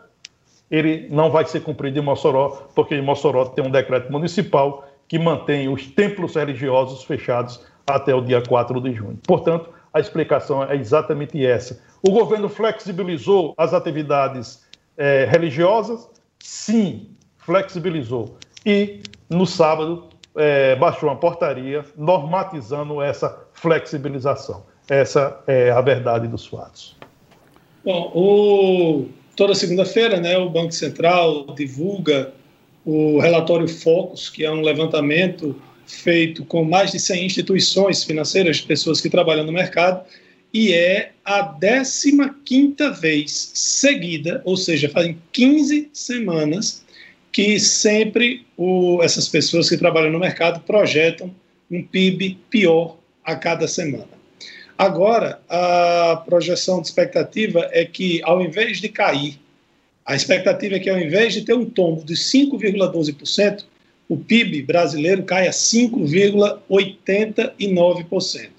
[0.70, 5.18] ele não vai ser cumprido em Mossoró, porque em Mossoró tem um decreto municipal que
[5.18, 9.18] mantém os templos religiosos fechados até o dia 4 de junho.
[9.26, 11.80] Portanto, a explicação é exatamente essa.
[12.02, 14.64] O governo flexibilizou as atividades
[14.96, 16.08] é, religiosas?
[16.38, 17.08] Sim,
[17.38, 18.36] flexibilizou.
[18.64, 24.64] E no sábado é, baixou uma portaria normatizando essa flexibilização.
[24.88, 26.96] Essa é a verdade dos fatos.
[27.84, 32.32] Bom, o, toda segunda-feira, né, o Banco Central divulga
[32.84, 35.56] o relatório Focus, que é um levantamento
[35.86, 40.04] feito com mais de 100 instituições financeiras, pessoas que trabalham no mercado,
[40.52, 46.84] e é a 15 vez seguida, ou seja, fazem 15 semanas,
[47.30, 51.34] que sempre o, essas pessoas que trabalham no mercado projetam
[51.70, 54.08] um PIB pior a cada semana.
[54.78, 59.38] Agora, a projeção de expectativa é que, ao invés de cair,
[60.04, 63.64] a expectativa é que, ao invés de ter um tombo de 5,12%,
[64.08, 68.50] o PIB brasileiro cai a 5,89%.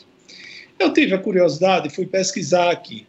[0.80, 3.08] Eu tive a curiosidade e fui pesquisar aqui.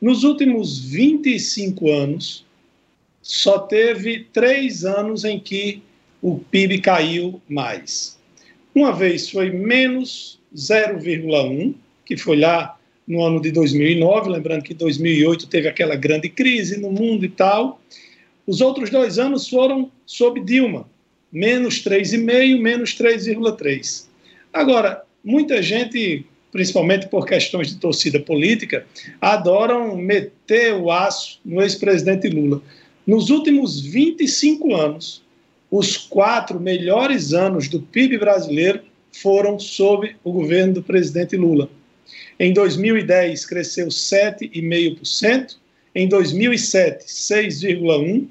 [0.00, 2.46] Nos últimos 25 anos,
[3.20, 5.82] só teve três anos em que
[6.22, 8.18] o PIB caiu mais.
[8.74, 11.74] Uma vez foi menos 0,1,
[12.06, 16.90] que foi lá no ano de 2009, lembrando que 2008 teve aquela grande crise no
[16.90, 17.80] mundo e tal.
[18.46, 20.88] Os outros dois anos foram sob Dilma,
[21.32, 24.06] menos 3,5, menos 3,3.
[24.52, 28.84] Agora, muita gente, principalmente por questões de torcida política,
[29.20, 32.62] adoram meter o aço no ex-presidente Lula.
[33.06, 35.22] Nos últimos 25 anos,
[35.70, 38.80] os quatro melhores anos do PIB brasileiro
[39.12, 41.70] foram sob o governo do presidente Lula.
[42.38, 45.56] Em 2010, cresceu 7,5%,
[45.94, 48.26] em 2007, 6,1%,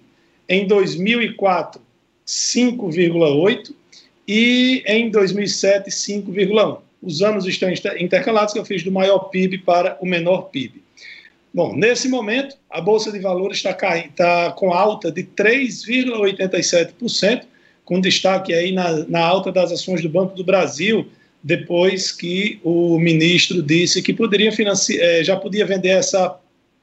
[0.47, 1.82] em 2004,
[2.30, 3.73] 5,8%
[4.27, 6.82] e em 2007, 5,1%.
[7.01, 10.84] Os anos estão intercalados, que eu fiz do maior PIB para o menor PIB.
[11.51, 17.41] Bom, nesse momento, a Bolsa de Valores está, está com alta de 3,87%,
[17.84, 21.07] com destaque aí na, na alta das ações do Banco do Brasil,
[21.41, 26.38] depois que o ministro disse que poderia financiar, eh, já podia vender essa,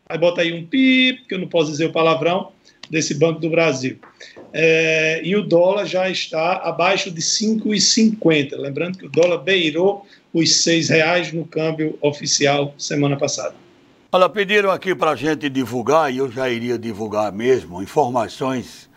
[0.08, 2.50] aí bota aí um pi, que eu não posso dizer o palavrão,
[2.90, 3.98] desse Banco do Brasil.
[4.52, 8.56] É, e o dólar já está abaixo de 5,50.
[8.56, 13.54] Lembrando que o dólar beirou os R$ reais no câmbio oficial semana passada.
[14.12, 18.88] Olha, pediram aqui para a gente divulgar, e eu já iria divulgar mesmo, informações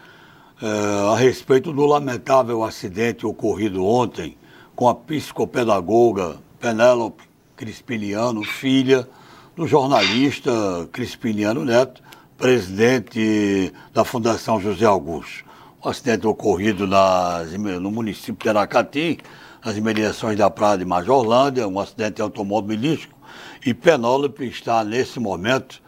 [0.61, 4.37] é, a respeito do lamentável acidente ocorrido ontem
[4.75, 7.23] com a psicopedagoga Penélope
[7.55, 9.07] Crispiniano, filha
[9.55, 10.51] do jornalista
[10.91, 12.01] Crispiniano Neto,
[12.39, 15.43] presidente da Fundação José Augusto.
[15.83, 19.19] O acidente ocorrido nas, no município de Aracati,
[19.63, 23.13] nas imediações da Praia de Majorlândia, um acidente automobilístico,
[23.65, 25.81] e Penélope está, nesse momento,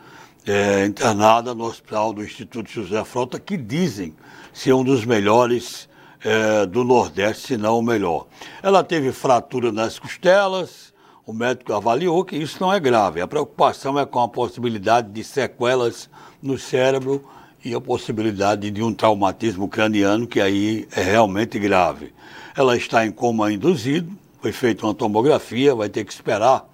[0.45, 4.13] é, internada no hospital do Instituto José Frota, que dizem
[4.51, 5.87] ser um dos melhores
[6.21, 8.27] é, do Nordeste, se não o melhor.
[8.61, 10.90] Ela teve fratura nas costelas,
[11.25, 13.21] o médico avaliou que isso não é grave.
[13.21, 16.09] A preocupação é com a possibilidade de sequelas
[16.41, 17.23] no cérebro
[17.63, 22.13] e a possibilidade de um traumatismo craniano, que aí é realmente grave.
[22.55, 24.11] Ela está em coma induzido,
[24.41, 26.69] foi feita uma tomografia, vai ter que esperar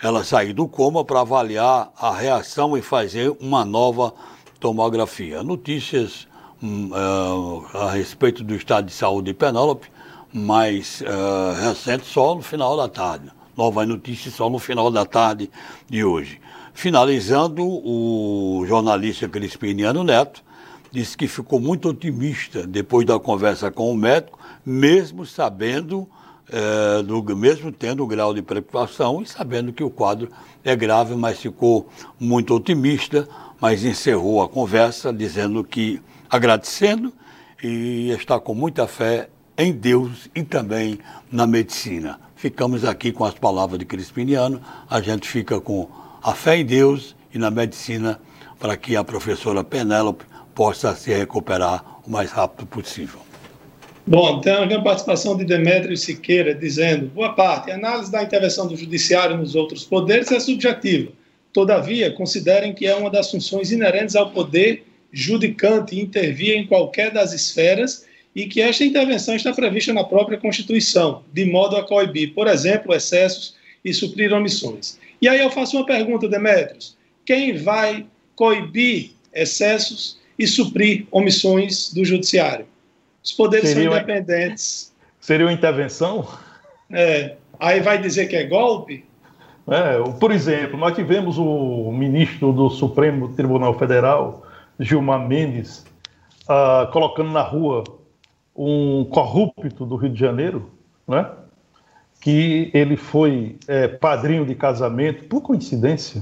[0.00, 4.14] ela sair do coma para avaliar a reação e fazer uma nova
[4.60, 5.42] tomografia.
[5.42, 6.28] Notícias
[6.62, 9.90] um, uh, a respeito do estado de saúde de Penélope,
[10.32, 13.30] mais uh, recente só no final da tarde.
[13.58, 15.50] Novas notícias só no final da tarde
[15.90, 16.40] de hoje.
[16.72, 20.44] Finalizando, o jornalista Crispiniano Neto
[20.92, 26.08] disse que ficou muito otimista depois da conversa com o médico, mesmo sabendo,
[26.48, 30.30] é, do, mesmo tendo o grau de preocupação e sabendo que o quadro
[30.62, 33.28] é grave, mas ficou muito otimista,
[33.60, 36.00] mas encerrou a conversa dizendo que
[36.30, 37.12] agradecendo
[37.60, 42.27] e está com muita fé em Deus e também na medicina.
[42.38, 45.88] Ficamos aqui com as palavras de Crispiniano, a gente fica com
[46.22, 48.20] a fé em Deus e na medicina
[48.60, 50.24] para que a professora Penélope
[50.54, 53.18] possa se recuperar o mais rápido possível.
[54.06, 58.76] Bom, temos a participação de Demétrio Siqueira dizendo: boa parte, a análise da intervenção do
[58.76, 61.10] judiciário nos outros poderes é subjetiva.
[61.52, 67.32] Todavia, considerem que é uma das funções inerentes ao poder judicante intervir em qualquer das
[67.32, 68.06] esferas
[68.38, 72.94] e que esta intervenção está prevista na própria Constituição, de modo a coibir, por exemplo,
[72.94, 74.96] excessos e suprir omissões.
[75.20, 82.04] E aí eu faço uma pergunta, Demetrios: quem vai coibir excessos e suprir omissões do
[82.04, 82.64] Judiciário?
[83.24, 84.94] Os poderes seria são independentes.
[85.18, 86.28] Seria uma intervenção?
[86.92, 87.34] É.
[87.58, 89.04] Aí vai dizer que é golpe?
[89.66, 94.46] É, por exemplo, nós tivemos o ministro do Supremo Tribunal Federal,
[94.78, 95.84] Gilmar Mendes,
[96.44, 97.97] uh, colocando na rua
[98.58, 100.70] um corrupto do Rio de Janeiro,
[101.06, 101.30] né?
[102.20, 106.20] que ele foi é, padrinho de casamento, por coincidência,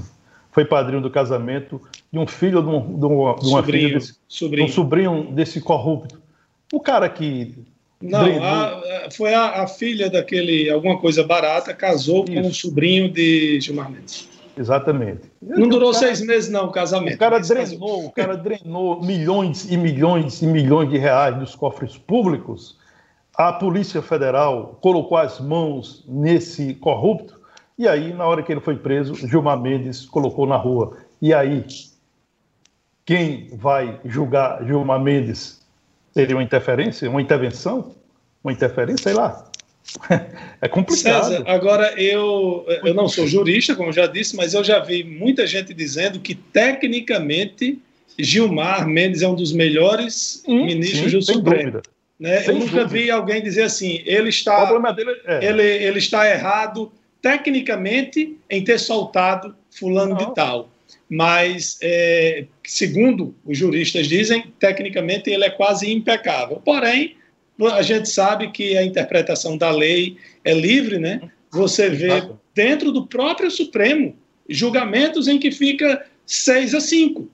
[0.51, 1.81] foi padrinho do casamento
[2.13, 4.65] de um filho de, um, de uma, de uma sobrinho, filha desse, sobrinho.
[4.65, 6.21] um sobrinho desse corrupto.
[6.71, 7.55] O cara que
[7.99, 12.33] não, a, foi a, a, filha daquele alguma coisa barata casou Isso.
[12.33, 14.29] com o sobrinho de Gilmar Mendes.
[14.57, 15.31] Exatamente.
[15.41, 17.15] Não durou cara, seis meses, não, o casamento.
[17.15, 21.97] O cara drenou, o cara drenou milhões e milhões e milhões de reais dos cofres
[21.97, 22.77] públicos.
[23.35, 27.39] A Polícia Federal colocou as mãos nesse corrupto,
[27.77, 30.97] e aí, na hora que ele foi preso, Gilmar Mendes colocou na rua.
[31.21, 31.63] E aí,
[33.05, 35.61] quem vai julgar Gilmar Mendes?
[36.11, 37.91] Seria uma interferência, uma intervenção?
[38.43, 39.45] Uma interferência, sei lá.
[40.59, 41.23] É complicado.
[41.23, 45.45] César, agora eu, eu não sou jurista, como já disse, mas eu já vi muita
[45.45, 47.79] gente dizendo que tecnicamente
[48.17, 51.81] Gilmar Mendes é um dos melhores hum, ministros sim, do Supremo.
[52.19, 52.43] Né?
[52.47, 52.87] Eu nunca dúvida.
[52.87, 54.67] vi alguém dizer assim, ele está,
[55.25, 55.45] é.
[55.45, 60.17] ele, ele está errado tecnicamente em ter soltado fulano não.
[60.17, 60.71] de tal.
[61.09, 66.61] mas, é, segundo os juristas dizem, tecnicamente ele é quase impecável.
[66.65, 67.16] Porém,
[67.65, 71.21] a gente sabe que a interpretação da lei é livre, né?
[71.51, 74.15] Você vê dentro do próprio Supremo
[74.49, 77.27] julgamentos em que fica 6 a 5.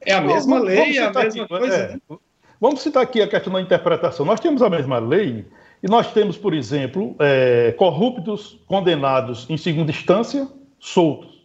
[0.00, 1.74] É a mesma vamos, lei, é a mesma aqui, coisa.
[1.74, 2.18] É, né?
[2.60, 4.24] Vamos citar aqui a questão da interpretação.
[4.24, 5.44] Nós temos a mesma lei
[5.82, 10.48] e nós temos, por exemplo, é, corruptos condenados em segunda instância,
[10.78, 11.36] soltos.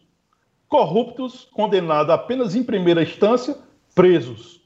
[0.67, 3.57] Corruptos condenados apenas em primeira instância,
[3.93, 4.61] presos.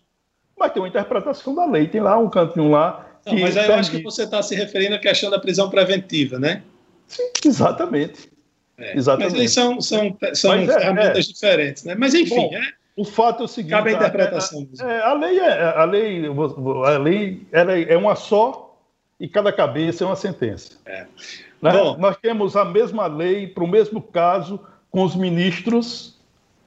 [0.57, 3.14] Mas tem uma interpretação da lei, tem lá um cantinho lá.
[3.25, 6.37] Não, mas aí eu acho que você está se referindo à questão da prisão preventiva,
[6.37, 6.61] né?
[7.07, 8.29] Sim, exatamente.
[8.77, 9.31] É, exatamente.
[9.31, 11.33] Mas aí são, são, são é, ferramentas é.
[11.33, 11.95] diferentes, né?
[11.95, 12.61] Mas enfim, Bom, é,
[12.95, 14.67] o fato é o seguinte: cabe a interpretação.
[14.79, 18.77] A, a, a, lei é a lei, a lei ela é uma só
[19.19, 20.77] e cada cabeça é uma sentença.
[20.85, 21.05] É.
[21.61, 21.71] Né?
[21.71, 24.59] Bom, Nós temos a mesma lei para o mesmo caso
[24.91, 26.19] com os ministros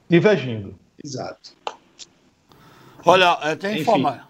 [0.09, 0.75] divergindo.
[1.03, 1.51] Exato.
[3.05, 4.27] Olha, é, tem informação.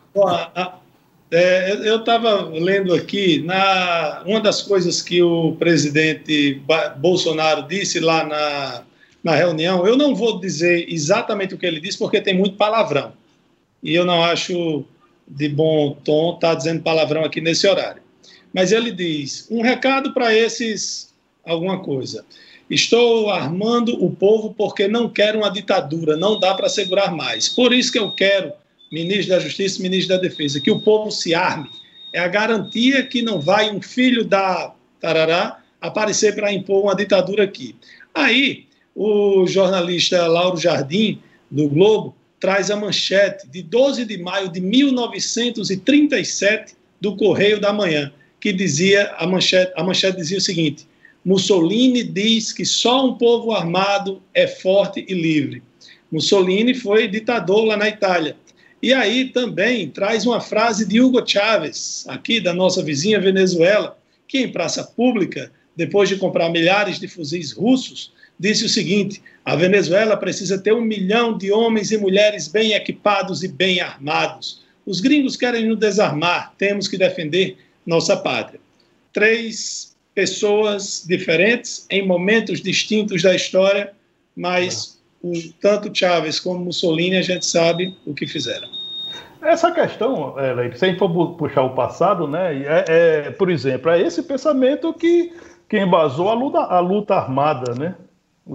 [1.32, 6.60] É, eu estava lendo aqui, na, uma das coisas que o presidente
[6.98, 8.84] Bolsonaro disse lá na,
[9.24, 13.14] na reunião, eu não vou dizer exatamente o que ele disse, porque tem muito palavrão.
[13.84, 14.84] E eu não acho
[15.28, 18.02] de bom tom estar tá dizendo palavrão aqui nesse horário.
[18.52, 21.14] Mas ele diz: um recado para esses,
[21.46, 22.26] alguma coisa.
[22.70, 27.50] Estou armando o povo porque não quero uma ditadura, não dá para segurar mais.
[27.50, 28.52] Por isso que eu quero,
[28.92, 31.70] ministro da Justiça e ministro da Defesa, que o povo se arme.
[32.14, 37.44] É a garantia que não vai um filho da tarará aparecer para impor uma ditadura
[37.44, 37.76] aqui.
[38.14, 38.66] Aí,
[38.96, 46.74] o jornalista Lauro Jardim, do Globo, traz a manchete de 12 de maio de 1937
[47.00, 50.88] do Correio da Manhã que dizia, a manchete, a manchete dizia o seguinte:
[51.24, 55.62] Mussolini diz que só um povo armado é forte e livre.
[56.12, 58.36] Mussolini foi ditador lá na Itália.
[58.82, 64.40] E aí também traz uma frase de Hugo Chávez, aqui da nossa vizinha Venezuela, que
[64.40, 70.16] em praça pública, depois de comprar milhares de fuzis russos, disse o seguinte: a Venezuela
[70.16, 74.62] precisa ter um milhão de homens e mulheres bem equipados e bem armados.
[74.86, 78.62] Os gringos querem nos desarmar, temos que defender nossa pátria.
[79.12, 83.92] Três pessoas diferentes em momentos distintos da história,
[84.36, 88.68] mas o, tanto Chávez como Mussolini a gente sabe o que fizeram.
[89.42, 93.50] Essa questão, é, Leite, se a gente for puxar o passado, né, é, é, por
[93.50, 95.34] exemplo, é esse pensamento que,
[95.68, 97.96] que embasou a luta, a luta armada, né?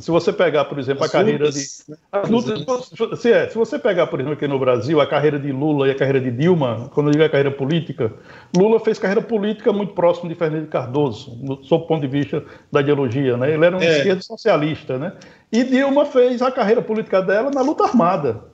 [0.01, 1.95] Se você pegar, por exemplo, as a carreira lutas, de.
[2.11, 5.53] As lutas, se, é, se você pegar, por exemplo, aqui no Brasil, a carreira de
[5.53, 8.13] Lula e a carreira de Dilma, quando eu digo a carreira política,
[8.57, 12.81] Lula fez carreira política muito próximo de Fernando Cardoso, sob o ponto de vista da
[12.81, 13.53] ideologia, né?
[13.53, 13.99] Ele era um é.
[13.99, 15.13] esquerdo socialista, né?
[15.53, 18.45] E Dilma fez a carreira política dela na luta armada,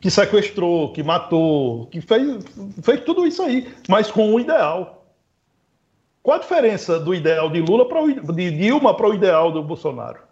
[0.00, 2.44] que sequestrou, que matou, que fez,
[2.82, 5.04] fez tudo isso aí, mas com um ideal.
[6.22, 8.00] Qual a diferença do ideal de Lula para
[8.32, 10.25] de Dilma para o ideal do Bolsonaro?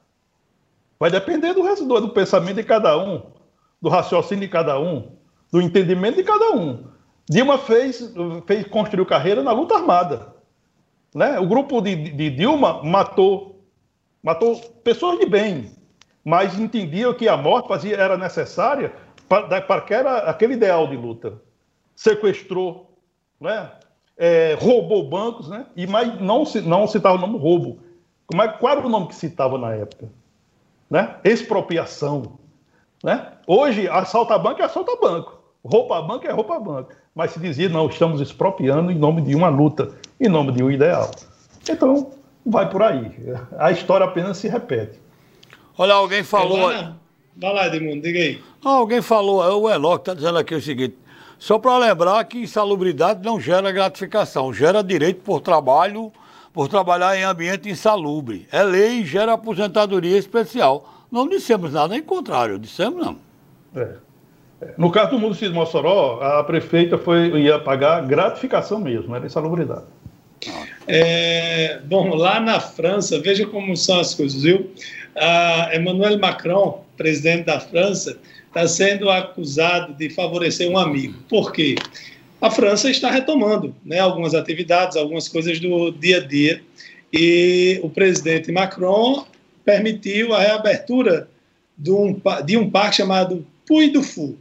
[1.05, 3.21] Vai depender do, do, do pensamento de cada um,
[3.79, 5.13] do raciocínio de cada um,
[5.53, 6.83] do entendimento de cada um.
[7.29, 8.11] Dilma fez,
[8.47, 10.35] fez construiu carreira na luta armada.
[11.15, 11.39] Né?
[11.39, 13.63] O grupo de, de Dilma matou,
[14.23, 15.73] matou pessoas de bem,
[16.25, 18.95] mas entendia que a morte fazia, era necessária
[19.29, 21.35] para, para aquele ideal de luta.
[21.95, 22.97] Sequestrou,
[23.39, 23.73] né?
[24.17, 25.67] É, roubou bancos, né?
[25.77, 27.81] e mas não, não citava o nome roubo.
[28.27, 30.09] Como é, qual era o nome que citava na época?
[30.91, 31.17] Né?
[31.25, 32.39] expropriação.
[33.03, 33.27] Né?
[33.47, 36.93] Hoje, assalta banco é assalta banco, roupa banco é roupa banco.
[37.15, 40.71] Mas se dizia, não, estamos expropriando em nome de uma luta, em nome de um
[40.71, 41.11] ideal.
[41.69, 42.11] Então,
[42.45, 43.13] vai por aí.
[43.59, 45.01] A história apenas se repete.
[45.79, 46.71] Olha, alguém falou.
[47.37, 48.41] Vai lá, Edmundo, diga aí.
[48.63, 50.97] alguém falou, é o Enoque está dizendo aqui o seguinte:
[51.39, 56.13] só para lembrar que insalubridade não gera gratificação, gera direito por trabalho
[56.55, 58.47] por trabalhar em ambiente insalubre.
[58.53, 61.05] É lei e gera aposentadoria especial.
[61.11, 63.19] Não dissemos nada em contrário, dissemos não.
[63.77, 63.97] É.
[64.79, 69.85] No caso do município de Mossoró, a prefeita foi, ia pagar gratificação mesmo, era insalubridade.
[70.87, 74.71] É, bom, lá na França, veja como são as coisas, viu?
[75.17, 81.15] A Emmanuel Macron, presidente da França, está sendo acusado de favorecer um amigo.
[81.29, 81.75] Por quê?
[82.45, 86.61] A França está retomando né, algumas atividades, algumas coisas do dia a dia.
[87.11, 89.25] E o presidente Macron
[89.65, 91.27] permitiu a reabertura
[91.79, 94.37] de um, de um parque chamado Puy du Fou.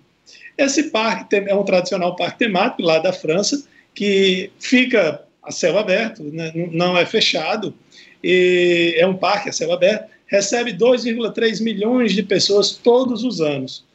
[0.57, 3.63] Esse parque é um tradicional parque temático lá da França,
[3.95, 7.73] que fica a céu aberto, né, não é fechado,
[8.21, 13.85] e é um parque a céu aberto, recebe 2,3 milhões de pessoas todos os anos.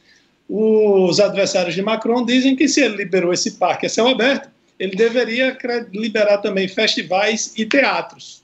[0.49, 4.95] Os adversários de Macron dizem que se ele liberou esse parque a céu aberto, ele
[4.95, 5.55] deveria
[5.93, 8.43] liberar também festivais e teatros.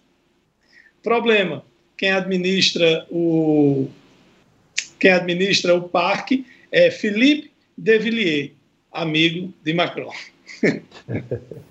[1.01, 1.63] Problema:
[1.97, 3.87] quem administra o
[4.99, 8.51] quem administra o parque é Philippe de Villiers,
[8.91, 10.11] amigo de Macron.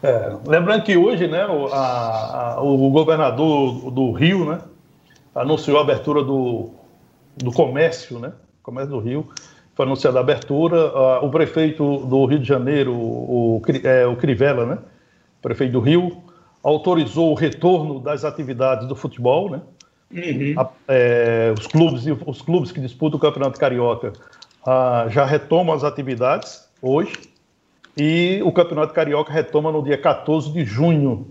[0.00, 4.60] É, lembrando que hoje, né, o, a, a, o governador do Rio, né,
[5.34, 6.70] anunciou a abertura do,
[7.36, 9.28] do comércio, né, comércio do Rio,
[9.78, 10.88] foi anunciada a abertura.
[10.88, 14.78] Uh, o prefeito do Rio de Janeiro, o, é, o Crivella, né,
[15.40, 16.20] prefeito do Rio,
[16.64, 19.60] autorizou o retorno das atividades do futebol, né,
[20.12, 20.54] uhum.
[20.56, 24.14] a, é, os clubes os clubes que disputam o Campeonato Carioca
[24.66, 27.12] uh, já retomam as atividades hoje
[27.96, 31.28] e o Campeonato Carioca retoma no dia 14 de junho,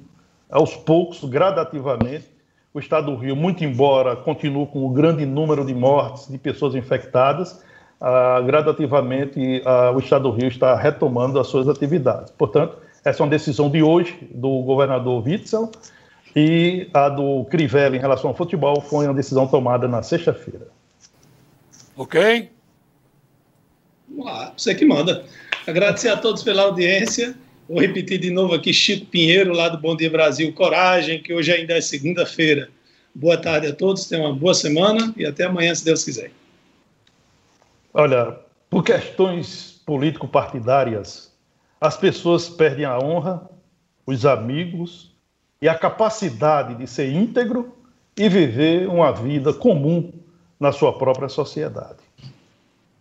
[0.49, 2.29] aos poucos, gradativamente.
[2.73, 6.37] O estado do Rio, muito embora continue com o um grande número de mortes, de
[6.37, 7.61] pessoas infectadas,
[7.99, 12.31] ah, gradativamente ah, o estado do Rio está retomando as suas atividades.
[12.31, 15.71] Portanto, essa é uma decisão de hoje do governador Witzel
[16.35, 20.67] e a do Crivella em relação ao futebol foi uma decisão tomada na sexta-feira.
[21.95, 22.49] Ok?
[24.09, 25.25] Vamos lá, você que manda.
[25.65, 27.35] Agradecer a todos pela audiência.
[27.67, 30.53] Vou repetir de novo aqui, Chico Pinheiro, lá do Bom Dia Brasil.
[30.53, 32.69] Coragem, que hoje ainda é segunda-feira.
[33.13, 36.31] Boa tarde a todos, tenham uma boa semana e até amanhã, se Deus quiser.
[37.99, 38.37] Olha,
[38.69, 41.35] por questões político-partidárias,
[41.81, 43.49] as pessoas perdem a honra,
[44.05, 45.15] os amigos
[45.59, 47.75] e a capacidade de ser íntegro
[48.15, 50.13] e viver uma vida comum
[50.59, 51.97] na sua própria sociedade.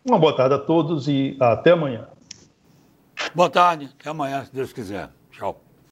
[0.03, 2.09] Uma boa tarde a todos e até amanhã.
[3.35, 5.11] Boa tarde, até amanhã, se Deus quiser.
[5.31, 5.66] Tchau.